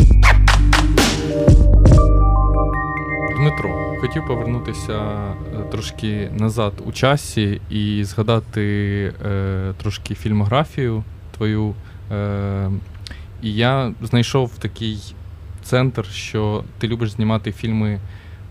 Дмитро, 3.36 3.96
хотів 4.02 4.28
повернутися 4.28 4.94
е, 4.94 5.64
трошки 5.72 6.32
назад 6.40 6.74
у 6.86 6.92
часі 6.92 7.62
і 7.70 8.04
згадати 8.04 8.64
е, 9.26 9.74
трошки 9.78 10.16
фільмографію 10.16 11.04
твою. 11.38 11.76
Е, 12.12 12.70
і 13.42 13.54
я 13.54 13.94
знайшов 14.02 14.52
такий 14.60 15.16
центр, 15.64 16.06
що 16.06 16.64
ти 16.78 16.88
любиш 16.88 17.12
знімати 17.12 17.52
фільми 17.52 18.00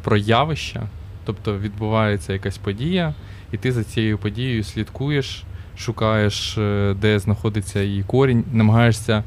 про 0.02 0.16
явища, 0.16 0.82
тобто 1.24 1.58
відбувається 1.58 2.32
якась 2.32 2.58
подія, 2.58 3.14
і 3.52 3.56
ти 3.56 3.72
за 3.72 3.84
цією 3.84 4.18
подією 4.18 4.64
слідкуєш, 4.64 5.44
шукаєш, 5.78 6.58
е, 6.58 6.94
де 7.00 7.18
знаходиться 7.18 7.80
її 7.80 8.02
корінь, 8.02 8.44
намагаєшся. 8.52 9.24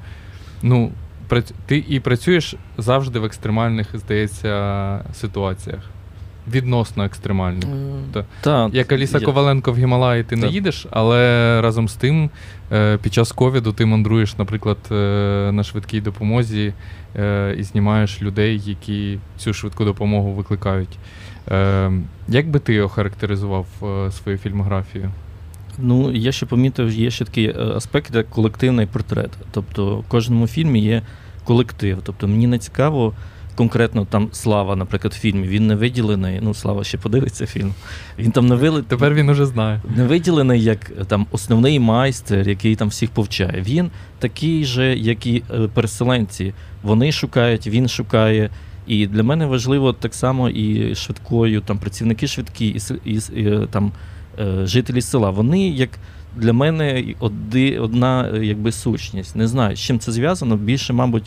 Ну, 0.62 0.91
ти 1.65 1.86
і 1.89 2.00
працюєш 2.00 2.56
завжди 2.78 3.19
в 3.19 3.26
екстремальних, 3.26 3.88
здається, 3.93 5.00
ситуаціях. 5.13 5.82
Відносно 6.52 7.04
екстремальних. 7.04 7.65
Та. 8.13 8.26
Та, 8.41 8.69
Як 8.74 8.91
Аліса 8.91 9.17
я- 9.17 9.26
Коваленко 9.26 9.72
в 9.72 9.78
Гімалаї 9.78 10.24
ти 10.24 10.36
не 10.36 10.48
їдеш, 10.48 10.88
але 10.91 11.60
разом 11.62 11.88
з 11.88 11.96
тим, 11.96 12.30
е, 12.72 12.98
під 12.98 13.13
час 13.13 13.32
ковіду 13.32 13.74
ти 13.74 13.86
мандруєш, 13.86 14.38
наприклад, 14.38 14.78
е, 14.91 14.96
на 15.54 15.63
швидкій 15.63 16.02
допомозі 16.02 16.74
е, 17.15 17.56
і 17.58 17.63
знімаєш 17.63 18.21
людей, 18.21 18.62
які 18.65 19.19
цю 19.38 19.54
швидку 19.54 19.86
допомогу 19.86 20.32
викликають. 20.32 20.97
Е, 21.52 21.91
Як 22.28 22.49
би 22.49 22.60
ти 22.60 22.82
охарактеризував 22.82 23.65
е, 23.84 24.12
свою 24.12 24.38
фільмографію? 24.38 25.12
Ну, 25.78 26.12
я 26.12 26.32
ще 26.32 26.45
помітив, 26.45 26.91
є 26.91 27.12
ще 27.12 27.26
такий 27.26 27.45
е, 27.47 27.54
аспект, 27.76 28.15
як 28.15 28.30
колективний 28.30 28.86
портрет. 28.86 29.32
Тобто 29.52 29.97
в 29.97 30.04
кожному 30.08 30.47
фільмі 30.47 30.80
є 30.80 31.02
колектив. 31.43 31.99
Тобто 32.04 32.28
мені 32.28 32.47
не 32.47 32.60
цікаво 32.60 33.13
конкретно 33.55 34.05
там 34.05 34.29
Слава, 34.31 34.75
наприклад, 34.75 35.13
в 35.13 35.19
фільмі. 35.19 35.47
Він 35.47 35.67
не 35.67 35.75
виділений. 35.75 36.39
Ну, 36.41 36.53
Слава 36.53 36.83
ще 36.83 36.97
подивиться 36.97 37.45
фільм. 37.45 37.73
Він 38.19 38.31
там 38.31 38.47
не 38.47 38.55
вили... 38.55 38.81
Тепер 38.81 39.13
він 39.13 39.29
уже 39.29 39.45
знає. 39.45 39.81
не 39.95 40.03
виділений 40.03 40.63
як 40.63 40.91
там 41.07 41.27
основний 41.31 41.79
майстер, 41.79 42.49
який 42.49 42.75
там 42.75 42.87
всіх 42.87 43.09
повчає. 43.09 43.63
Він 43.67 43.91
такий 44.19 44.65
же, 44.65 44.97
як 44.97 45.25
і 45.25 45.43
е, 45.53 45.67
переселенці. 45.73 46.53
Вони 46.83 47.11
шукають, 47.11 47.67
він 47.67 47.87
шукає. 47.87 48.49
І 48.87 49.07
для 49.07 49.23
мене 49.23 49.45
важливо 49.45 49.93
так 49.93 50.13
само 50.13 50.49
і 50.49 50.95
швидкою, 50.95 51.61
там 51.61 51.77
працівники 51.77 52.27
швидкі, 52.27 52.67
і, 52.67 52.79
і, 53.11 53.19
і 53.35 53.47
е, 53.47 53.67
там 53.71 53.91
е, 54.39 54.65
жителі 54.65 55.01
села. 55.01 55.29
Вони 55.29 55.69
як 55.69 55.89
для 56.35 56.53
мене 56.53 57.03
одна 57.79 58.29
якби 58.41 58.71
сущність. 58.71 59.35
Не 59.35 59.47
знаю, 59.47 59.75
з 59.75 59.79
чим 59.79 59.99
це 59.99 60.11
зв'язано. 60.11 60.57
Більше, 60.57 60.93
мабуть, 60.93 61.23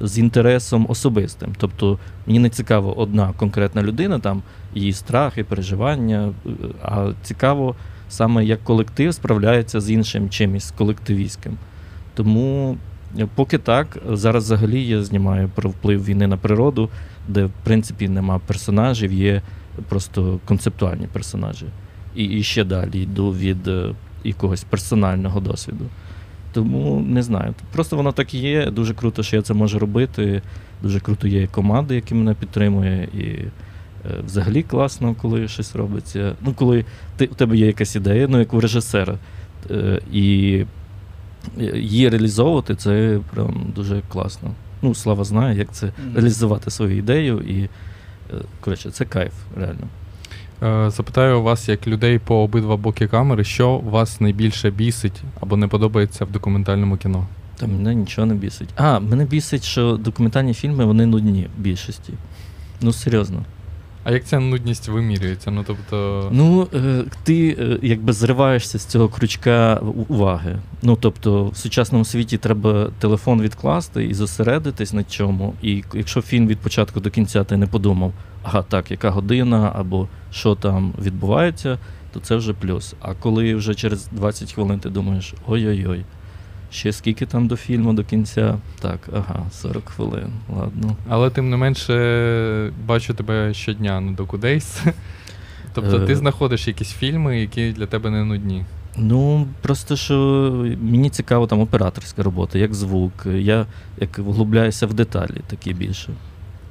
з 0.00 0.18
інтересом 0.18 0.86
особистим. 0.88 1.54
Тобто 1.58 1.98
мені 2.26 2.38
не 2.38 2.50
цікаво 2.50 2.98
одна 2.98 3.32
конкретна 3.36 3.82
людина, 3.82 4.18
там 4.18 4.42
її 4.74 4.92
страхи, 4.92 5.44
переживання, 5.44 6.32
е, 6.46 6.50
а 6.82 7.12
цікаво 7.22 7.74
саме 8.08 8.44
як 8.44 8.64
колектив 8.64 9.14
справляється 9.14 9.80
з 9.80 9.90
іншим 9.90 10.30
чимось 10.30 10.70
колективістським. 10.78 11.56
Тому 12.14 12.76
е, 13.18 13.28
поки 13.34 13.58
так, 13.58 13.98
зараз 14.10 14.44
взагалі 14.44 14.86
я 14.86 15.02
знімаю 15.02 15.50
про 15.54 15.70
вплив 15.70 16.04
війни 16.04 16.26
на 16.26 16.36
природу, 16.36 16.88
де 17.28 17.44
в 17.44 17.52
принципі 17.64 18.08
нема 18.08 18.38
персонажів, 18.38 19.12
є 19.12 19.42
просто 19.88 20.40
концептуальні 20.44 21.06
персонажі. 21.12 21.66
І, 22.14 22.24
і 22.24 22.42
ще 22.42 22.64
далі 22.64 23.02
йду 23.02 23.30
від 23.30 23.68
е, 23.68 23.94
якогось 24.24 24.64
персонального 24.64 25.40
досвіду. 25.40 25.84
Тому 26.52 27.00
не 27.00 27.22
знаю. 27.22 27.54
Просто 27.72 27.96
воно 27.96 28.12
так 28.12 28.34
і 28.34 28.38
є. 28.38 28.70
Дуже 28.70 28.94
круто, 28.94 29.22
що 29.22 29.36
я 29.36 29.42
це 29.42 29.54
можу 29.54 29.78
робити. 29.78 30.42
Дуже 30.82 31.00
круто 31.00 31.28
є 31.28 31.46
команда, 31.46 31.94
яка 31.94 32.14
мене 32.14 32.34
підтримує. 32.34 33.08
І 33.14 33.24
е, 33.24 33.50
взагалі 34.24 34.62
класно, 34.62 35.14
коли 35.14 35.48
щось 35.48 35.76
робиться. 35.76 36.34
Ну, 36.42 36.54
коли 36.54 36.84
ти, 37.16 37.26
у 37.26 37.34
тебе 37.34 37.56
є 37.56 37.66
якась 37.66 37.96
ідея, 37.96 38.28
ну 38.28 38.38
як 38.38 38.54
у 38.54 38.60
режисера. 38.60 39.18
Е, 39.70 40.00
і 40.12 40.64
е, 41.60 41.78
її 41.78 42.08
реалізовувати 42.08 42.74
це 42.74 43.20
прям 43.34 43.72
дуже 43.74 44.02
класно. 44.08 44.50
Ну, 44.82 44.94
Слава 44.94 45.24
знає, 45.24 45.58
як 45.58 45.72
це 45.72 45.92
реалізувати 46.14 46.70
свою 46.70 46.96
ідею. 46.96 47.40
І, 47.40 47.68
коротше, 48.60 48.90
це 48.90 49.04
кайф, 49.04 49.32
реально. 49.56 49.88
Е, 50.62 50.90
Запитаю 50.90 51.42
вас, 51.42 51.68
як 51.68 51.86
людей 51.86 52.18
по 52.18 52.42
обидва 52.42 52.76
боки 52.76 53.08
камери, 53.08 53.44
що 53.44 53.78
вас 53.78 54.20
найбільше 54.20 54.70
бісить 54.70 55.22
або 55.40 55.56
не 55.56 55.68
подобається 55.68 56.24
в 56.24 56.30
документальному 56.30 56.96
кіно? 56.96 57.26
Та 57.56 57.66
мене 57.66 57.94
нічого 57.94 58.26
не 58.26 58.34
бісить. 58.34 58.68
А, 58.76 59.00
мене 59.00 59.24
бісить, 59.24 59.64
що 59.64 59.96
документальні 59.96 60.54
фільми 60.54 60.84
вони 60.84 61.06
нудні 61.06 61.48
в 61.58 61.60
більшості. 61.60 62.12
Ну, 62.80 62.92
серйозно. 62.92 63.44
А 64.04 64.12
як 64.12 64.24
ця 64.24 64.40
нудність 64.40 64.88
вимірюється? 64.88 65.50
Ну 65.50 65.64
тобто. 65.66 66.28
Ну, 66.32 66.68
е, 66.74 67.04
ти 67.22 67.56
е, 67.58 67.78
якби 67.82 68.12
зриваєшся 68.12 68.78
з 68.78 68.84
цього 68.84 69.08
крючка 69.08 69.76
уваги. 70.08 70.58
Ну, 70.82 70.96
тобто, 71.00 71.44
в 71.44 71.56
сучасному 71.56 72.04
світі 72.04 72.38
треба 72.38 72.90
телефон 72.98 73.42
відкласти 73.42 74.04
і 74.04 74.14
зосередитись 74.14 74.92
на 74.92 75.04
чому. 75.04 75.54
І 75.62 75.84
якщо 75.94 76.22
фільм 76.22 76.46
від 76.46 76.58
початку 76.58 77.00
до 77.00 77.10
кінця 77.10 77.44
ти 77.44 77.56
не 77.56 77.66
подумав, 77.66 78.12
ага, 78.42 78.62
так, 78.62 78.90
яка 78.90 79.10
година 79.10 79.72
або 79.74 80.08
що 80.32 80.54
там 80.54 80.92
відбувається, 81.02 81.78
то 82.12 82.20
це 82.20 82.36
вже 82.36 82.52
плюс. 82.52 82.94
А 83.00 83.14
коли 83.14 83.54
вже 83.54 83.74
через 83.74 84.08
20 84.12 84.52
хвилин 84.52 84.80
ти 84.80 84.90
думаєш, 84.90 85.34
ой-ой-ой, 85.46 86.04
Ще 86.70 86.92
скільки 86.92 87.26
там 87.26 87.46
до 87.46 87.56
фільму, 87.56 87.92
до 87.92 88.04
кінця? 88.04 88.58
Так, 88.80 88.98
ага, 89.12 89.46
40 89.52 89.88
хвилин. 89.88 90.30
Ладно. 90.56 90.96
Але 91.08 91.30
тим 91.30 91.50
не 91.50 91.56
менше 91.56 92.72
бачу 92.86 93.14
тебе 93.14 93.54
щодня 93.54 94.00
на 94.00 94.12
Докудейс. 94.12 94.82
Тобто 95.74 96.06
ти 96.06 96.12
Е. 96.12 96.16
знаходиш 96.16 96.68
якісь 96.68 96.92
фільми, 96.92 97.40
які 97.40 97.72
для 97.72 97.86
тебе 97.86 98.10
не 98.10 98.24
нудні. 98.24 98.64
Ну, 98.96 99.46
просто 99.62 99.96
що 99.96 100.14
мені 100.82 101.10
цікаво 101.10 101.46
там 101.46 101.60
операторська 101.60 102.22
робота, 102.22 102.58
як 102.58 102.74
звук. 102.74 103.12
Я 103.26 103.66
як 103.98 104.18
вглубляюся 104.18 104.86
в 104.86 104.94
деталі 104.94 105.40
такі 105.46 105.72
більше. 105.72 106.12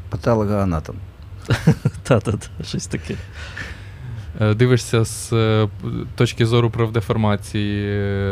Патологоанатом. 0.10 0.96
Та-та-та, 2.04 2.64
щось 2.64 2.88
таке. 2.88 3.16
Е, 4.42 4.54
Дивишся 4.54 5.06
з 5.06 5.34
е, 5.34 5.68
точки 6.16 6.46
зору 6.46 6.70
правдеформації 6.70 7.86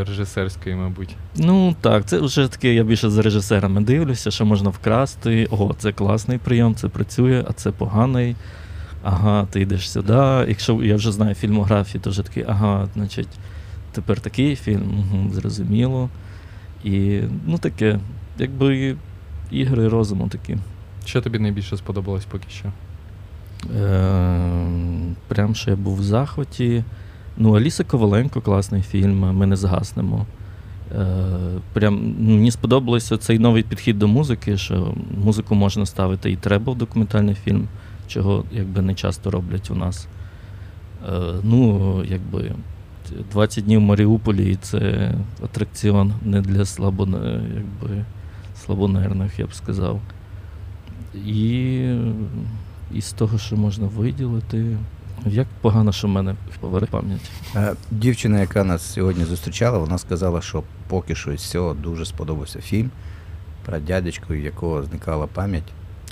режисерської, 0.03 0.76
мабуть. 0.76 1.16
Ну 1.36 1.76
так, 1.82 2.05
це 2.05 2.20
вже 2.20 2.47
таке, 2.47 2.74
я 2.74 2.84
більше 2.84 3.10
за 3.10 3.22
режисерами 3.22 3.82
дивлюся, 3.82 4.32
що 4.32 4.45
можна 4.45 4.70
вкрасти. 4.70 5.47
Ого, 5.49 5.76
це 5.80 5.91
класний 5.91 6.38
прийом, 6.38 6.76
це 6.76 6.88
працює, 6.88 7.45
а 7.49 7.53
це 7.53 7.72
поганий. 7.72 8.36
Ага, 9.03 9.47
ти 9.51 9.62
йдеш 9.62 9.91
сюди. 9.91 10.45
Якщо 10.47 10.84
я 10.84 10.95
вже 10.95 11.12
знаю 11.12 11.36
фільмографію, 11.36 12.01
то 12.01 12.10
вже 12.10 12.24
такий, 12.24 12.45
ага, 12.47 12.88
значить, 12.93 13.28
тепер 13.91 14.20
такий 14.20 14.55
фільм, 14.55 15.05
угу, 15.14 15.34
зрозуміло. 15.34 16.10
І 16.84 17.20
ну 17.45 17.58
таке, 17.58 17.99
якби 18.39 18.95
ігри 19.51 19.88
розуму 19.88 20.28
такі. 20.28 20.58
Що 21.05 21.22
тобі 21.22 21.39
найбільше 21.39 21.78
сподобалось 21.78 22.26
поки 22.26 22.49
що? 22.49 22.72
Е, 23.66 24.58
прям 25.28 25.55
що 25.55 25.70
я 25.72 25.76
був 25.76 25.97
в 25.97 26.03
захваті. 26.03 26.84
Ну, 27.38 27.53
Аліса 27.53 27.84
Коваленко, 27.84 28.41
класний 28.41 28.82
фільм, 28.82 29.20
ми 29.20 29.45
не 29.45 29.55
згаснемо. 29.55 30.26
Е, 30.95 31.16
прям 31.74 32.16
ну, 32.20 32.36
мені 32.36 32.51
сподобався 32.51 33.18
цей 33.18 33.39
новий 33.39 33.64
підхід 33.64 33.99
до 33.99 34.08
музики, 34.08 34.58
що 34.58 34.93
музику 35.24 35.55
можна 35.55 35.86
ставити 35.86 36.32
і 36.32 36.36
треба 36.36 36.74
в 36.74 36.78
документальний 36.78 37.36
фільм, 37.36 37.68
чого 38.08 38.43
якби 38.51 38.82
не 38.82 38.93
часто 38.93 39.32
роблять 39.32 39.72
у 39.72 39.76
нас. 39.76 40.08
Е, 41.10 41.22
ну, 41.43 42.03
якби 42.10 42.51
20 43.32 43.66
днів 43.66 43.80
в 43.80 43.84
Маріуполі 43.84 44.58
це 44.62 45.14
атракціон 45.43 46.14
не 46.26 46.41
для 46.41 46.66
слабо, 46.66 47.08
якби, 47.55 48.05
слабонервних, 48.66 49.39
я 49.39 49.45
б 49.45 49.53
сказав. 49.53 50.01
І 51.26 51.82
із 52.93 53.11
того, 53.11 53.38
що 53.38 53.55
можна 53.55 53.88
виділити. 53.88 54.77
Як 55.25 55.47
погано, 55.61 55.91
що 55.91 56.07
в 56.07 56.09
мене 56.11 56.35
повере 56.59 56.85
пам'ять. 56.85 57.31
Е, 57.55 57.73
Дівчина, 57.91 58.39
яка 58.39 58.63
нас 58.63 58.93
сьогодні 58.93 59.25
зустрічала, 59.25 59.77
вона 59.77 59.97
сказала, 59.97 60.41
що 60.41 60.63
поки 60.88 61.15
що 61.15 61.31
із 61.31 61.41
цього 61.41 61.73
дуже 61.73 62.05
сподобався 62.05 62.61
фільм 62.61 62.91
про 63.65 63.79
дядечку, 63.79 64.25
у 64.33 64.33
якого 64.33 64.83
зникала 64.83 65.27
пам'ять. 65.27 65.63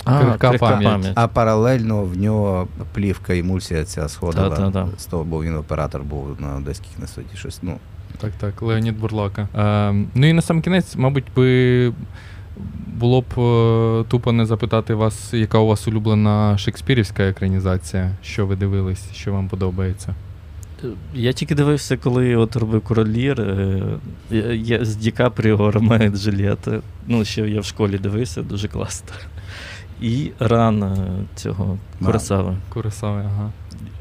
Крихка 0.04 0.52
пам'ять. 0.52 1.12
А 1.14 1.28
паралельно 1.28 2.02
в 2.02 2.16
нього 2.16 2.68
плівка 2.94 3.36
емульсія 3.36 3.84
ця 3.84 4.08
сходила 4.08 4.50
Та-та-та. 4.50 4.88
з 4.98 5.06
того, 5.06 5.24
бо 5.24 5.42
він 5.42 5.56
оператор 5.56 6.02
був 6.02 6.36
на 6.40 6.56
одеських 6.56 6.98
на 6.98 7.06
суді. 7.06 7.28
Щось. 7.34 7.58
Ну, 7.62 7.76
Так, 8.18 8.32
так, 8.40 8.62
Леонід 8.62 8.98
Бурлака. 9.00 9.48
Е, 9.56 10.06
ну 10.14 10.26
і 10.26 10.32
на 10.32 10.42
сам 10.42 10.62
кінець, 10.62 10.96
мабуть, 10.96 11.24
би 11.36 11.92
було 12.86 13.20
б 13.20 13.40
е, 13.40 14.04
тупо 14.08 14.32
не 14.32 14.46
запитати 14.46 14.94
вас, 14.94 15.34
яка 15.34 15.58
у 15.58 15.66
вас 15.66 15.88
улюблена 15.88 16.58
шекспірівська 16.58 17.22
екранізація, 17.22 18.10
що 18.22 18.46
ви 18.46 18.56
дивились, 18.56 19.12
що 19.12 19.32
вам 19.32 19.48
подобається. 19.48 20.14
Я 21.14 21.32
тільки 21.32 21.54
дивився, 21.54 21.96
коли 21.96 22.36
от 22.36 22.56
робив 22.56 22.80
королір. 22.80 23.40
е, 23.40 23.82
я- 24.30 24.52
Я 24.52 24.84
з 24.84 24.96
Ді 24.96 25.10
Капріо 25.10 25.70
Ромео 25.70 26.02
і 26.02 26.08
Ну, 27.06 27.24
ще 27.24 27.48
я 27.48 27.60
в 27.60 27.64
школі 27.64 27.98
дивився, 27.98 28.42
дуже 28.42 28.68
класно. 28.68 29.10
І 30.00 30.30
ран 30.38 30.96
цього 31.34 31.78
Курасави. 32.04 32.56
Курасави, 32.68 33.20
ага. 33.26 33.50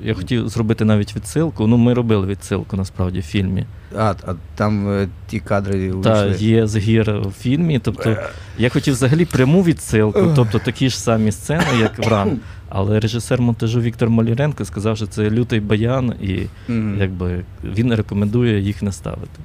Я 0.03 0.13
хотів 0.13 0.49
зробити 0.49 0.86
навіть 0.86 1.15
відсилку. 1.15 1.67
Ну, 1.67 1.78
ми 1.78 1.93
робили 1.93 2.28
відсилку 2.28 2.78
насправді 2.78 3.19
в 3.19 3.23
фільмі. 3.23 3.65
а, 3.97 4.13
а 4.28 4.34
там 4.55 4.89
е, 4.89 5.07
ті 5.28 5.39
кадри 5.39 5.93
Та 6.03 6.26
вийшли. 6.26 6.47
є 6.47 6.67
згір 6.67 7.19
в 7.19 7.32
фільмі. 7.32 7.80
Тобто 7.80 8.17
я 8.57 8.69
хотів 8.69 8.93
взагалі 8.93 9.26
пряму 9.26 9.63
відсилку, 9.63 10.32
тобто 10.36 10.59
такі 10.59 10.89
ж 10.89 10.99
самі 10.99 11.32
сцени, 11.32 11.65
як 11.80 11.99
в 11.99 12.07
ран. 12.07 12.39
Але 12.69 12.99
режисер 12.99 13.41
монтажу 13.41 13.82
Віктор 13.82 14.09
Маліренко 14.09 14.65
сказав, 14.65 14.97
що 14.97 15.07
це 15.07 15.30
лютий 15.30 15.59
баян, 15.59 16.13
і 16.21 16.39
Мгм. 16.67 16.97
якби 16.99 17.43
він 17.63 17.93
рекомендує 17.95 18.59
їх 18.59 18.82
не 18.82 18.91
ставити. 18.91 19.39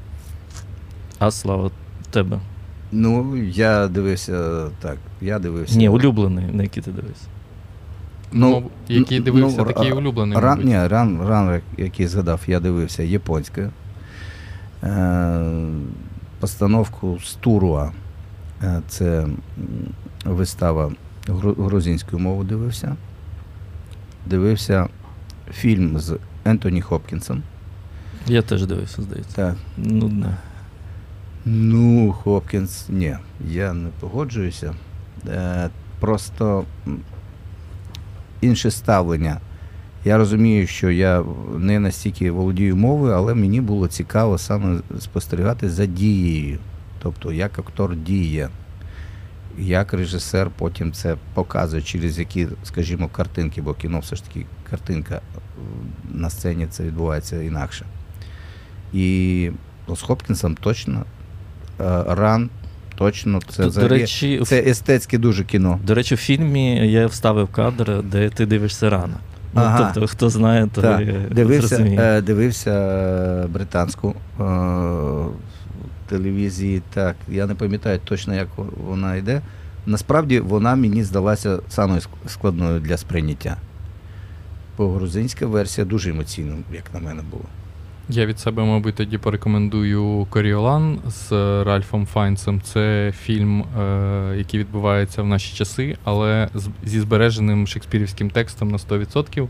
А 1.19 1.31
слава 1.31 1.71
тебе. 2.11 2.39
Ну, 2.93 3.37
я 3.37 3.89
дивився 3.89 4.67
так. 4.81 4.97
Я 5.21 5.39
дивився. 5.39 5.79
Ні, 5.79 5.89
улюблений, 5.89 6.45
на 6.53 6.63
який 6.63 6.83
ти 6.83 6.91
дивився. 6.91 7.25
Ну, 8.33 8.71
який 8.89 9.19
ну, 9.19 9.25
дивився, 9.25 9.57
ну, 9.59 9.65
такий 9.65 9.93
улюблений. 9.93 10.39
Ран, 10.39 10.49
мабуть. 10.51 10.65
ні, 10.65 10.87
ран, 10.87 11.21
ран, 11.29 11.61
який 11.77 12.07
згадав, 12.07 12.41
я 12.47 12.61
дивився 12.61 13.03
японське. 13.03 13.71
Е, 14.83 15.67
постановку 16.41 17.19
Стуруа. 17.25 17.91
Е, 18.63 18.81
це 18.89 19.27
вистава 20.25 20.93
грузинською 21.59 22.23
мовою 22.23 22.49
дивився. 22.49 22.97
Дивився 24.27 24.89
фільм 25.53 25.99
з 25.99 26.17
Ентоні 26.45 26.81
Хопкінсом. 26.81 27.43
Я 28.27 28.43
теж 28.43 28.67
дивився, 28.67 29.03
здається. 29.03 29.37
Так. 29.37 29.57
Нудно. 29.77 30.35
Ну, 31.45 32.13
Хопкінс, 32.13 32.89
ні, 32.89 33.17
я 33.49 33.73
не 33.73 33.89
погоджуюся. 34.01 34.75
Е, 35.29 35.71
просто 36.01 36.65
інше 38.41 38.71
ставлення. 38.71 39.41
Я 40.05 40.17
розумію, 40.17 40.67
що 40.67 40.91
я 40.91 41.25
не 41.59 41.81
настільки 41.81 42.31
володію 42.31 42.77
мовою, 42.77 43.15
але 43.15 43.35
мені 43.35 43.61
було 43.61 43.89
цікаво 43.89 44.39
саме 44.39 44.81
спостерігати 45.01 45.71
за 45.71 45.87
дією. 45.87 46.59
Тобто, 47.03 47.33
як 47.33 47.59
актор 47.59 47.97
діє, 47.97 48.49
як 49.59 49.93
режисер 49.93 50.51
потім 50.59 50.93
це 50.93 51.17
показує, 51.35 51.83
через 51.83 52.19
які, 52.19 52.49
скажімо, 52.65 53.09
картинки, 53.09 53.63
бо 53.63 53.75
кіно 53.75 53.99
все 53.99 54.17
ж 54.17 54.25
таки 54.25 54.47
картинка 54.71 55.15
е, 55.15 55.21
на 56.11 56.31
сцені 56.31 56.67
це 56.67 56.85
відбувається 56.85 57.43
інакше. 57.43 57.87
І 58.93 59.51
з 59.89 60.03
Хопкінсом 60.03 60.55
точно 60.55 61.05
е, 61.81 62.05
ран, 62.09 62.51
точно 63.05 63.41
це 63.49 63.63
до 63.63 63.69
взагалі. 63.69 63.91
речі, 63.91 64.43
Це 64.47 64.61
естетське 64.67 65.19
дуже 65.19 65.45
кіно. 65.45 65.81
До 65.85 65.95
речі, 65.95 66.15
в 66.15 66.19
фільмі 66.19 66.91
я 66.93 67.07
вставив 67.07 67.49
кадр, 67.49 68.03
де 68.03 68.31
ти 68.31 68.47
дивишся 68.47 68.91
рано. 68.91 69.15
Ну, 69.55 69.61
Ага. 69.61 69.91
Тобто, 69.95 70.07
хто 70.09 70.31
знає, 70.31 70.69
то 70.75 70.83
Так, 70.83 71.07
дивився, 71.31 71.69
зрозуміє. 71.69 72.01
е, 72.01 72.21
дивився 72.21 72.71
е, 72.71 73.47
британську 73.47 74.15
е, 74.41 74.43
телевізії. 76.09 76.83
Так, 76.95 77.17
я 77.29 77.47
не 77.47 77.55
пам'ятаю 77.55 78.01
точно, 78.05 78.35
як 78.35 78.49
вона 78.87 79.17
йде. 79.17 79.41
Насправді 79.87 80.41
вона 80.41 80.77
мені 80.77 81.05
здалася 81.05 81.59
самою 81.69 82.01
ск- 82.01 82.29
складною 82.29 82.81
для 82.81 82.97
сприйняття. 82.97 83.57
Бо 84.79 84.93
грузинська 84.93 85.47
версія 85.47 85.85
дуже 85.85 86.11
емоційна, 86.11 86.55
як 86.75 86.85
на 86.95 87.01
мене 87.01 87.23
було. 87.31 87.45
Я 88.13 88.27
від 88.27 88.39
себе, 88.39 88.65
мабуть, 88.65 88.95
тоді 88.95 89.19
порекомендую 89.19 90.27
Коріолан 90.31 90.99
з 91.07 91.33
е, 91.33 91.65
Ральфом 91.65 92.07
Файнсом. 92.07 92.61
Це 92.61 93.13
фільм, 93.23 93.61
е, 93.61 94.35
який 94.37 94.61
відбувається 94.61 95.23
в 95.23 95.27
наші 95.27 95.57
часи, 95.57 95.97
але 96.05 96.49
зі 96.85 97.01
збереженим 97.01 97.67
шекспірівським 97.67 98.31
текстом 98.31 98.71
на 98.71 98.77
100%. 98.77 99.49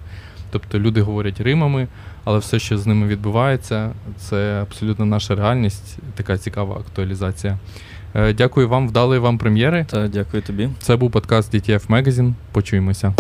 Тобто 0.51 0.79
люди 0.79 1.01
говорять 1.01 1.41
римами, 1.41 1.89
але 2.25 2.39
все, 2.39 2.59
що 2.59 2.79
з 2.79 2.87
ними 2.87 3.07
відбувається, 3.07 3.91
це 4.19 4.63
абсолютно 4.63 5.05
наша 5.05 5.35
реальність, 5.35 5.99
така 6.15 6.39
цікава 6.39 6.75
актуалізація. 6.75 7.59
Е, 8.15 8.33
Дякую 8.33 8.69
вам, 8.69 8.89
вдалої 8.89 9.21
вам 9.21 9.39
прем'єри. 9.39 9.87
Та, 9.91 10.09
дякую 10.09 10.43
тобі. 10.43 10.69
Це 10.79 10.97
був 10.97 11.11
подкаст 11.11 11.55
DTF 11.55 11.87
Magazine. 11.87 12.33
Почуємося. 12.53 13.15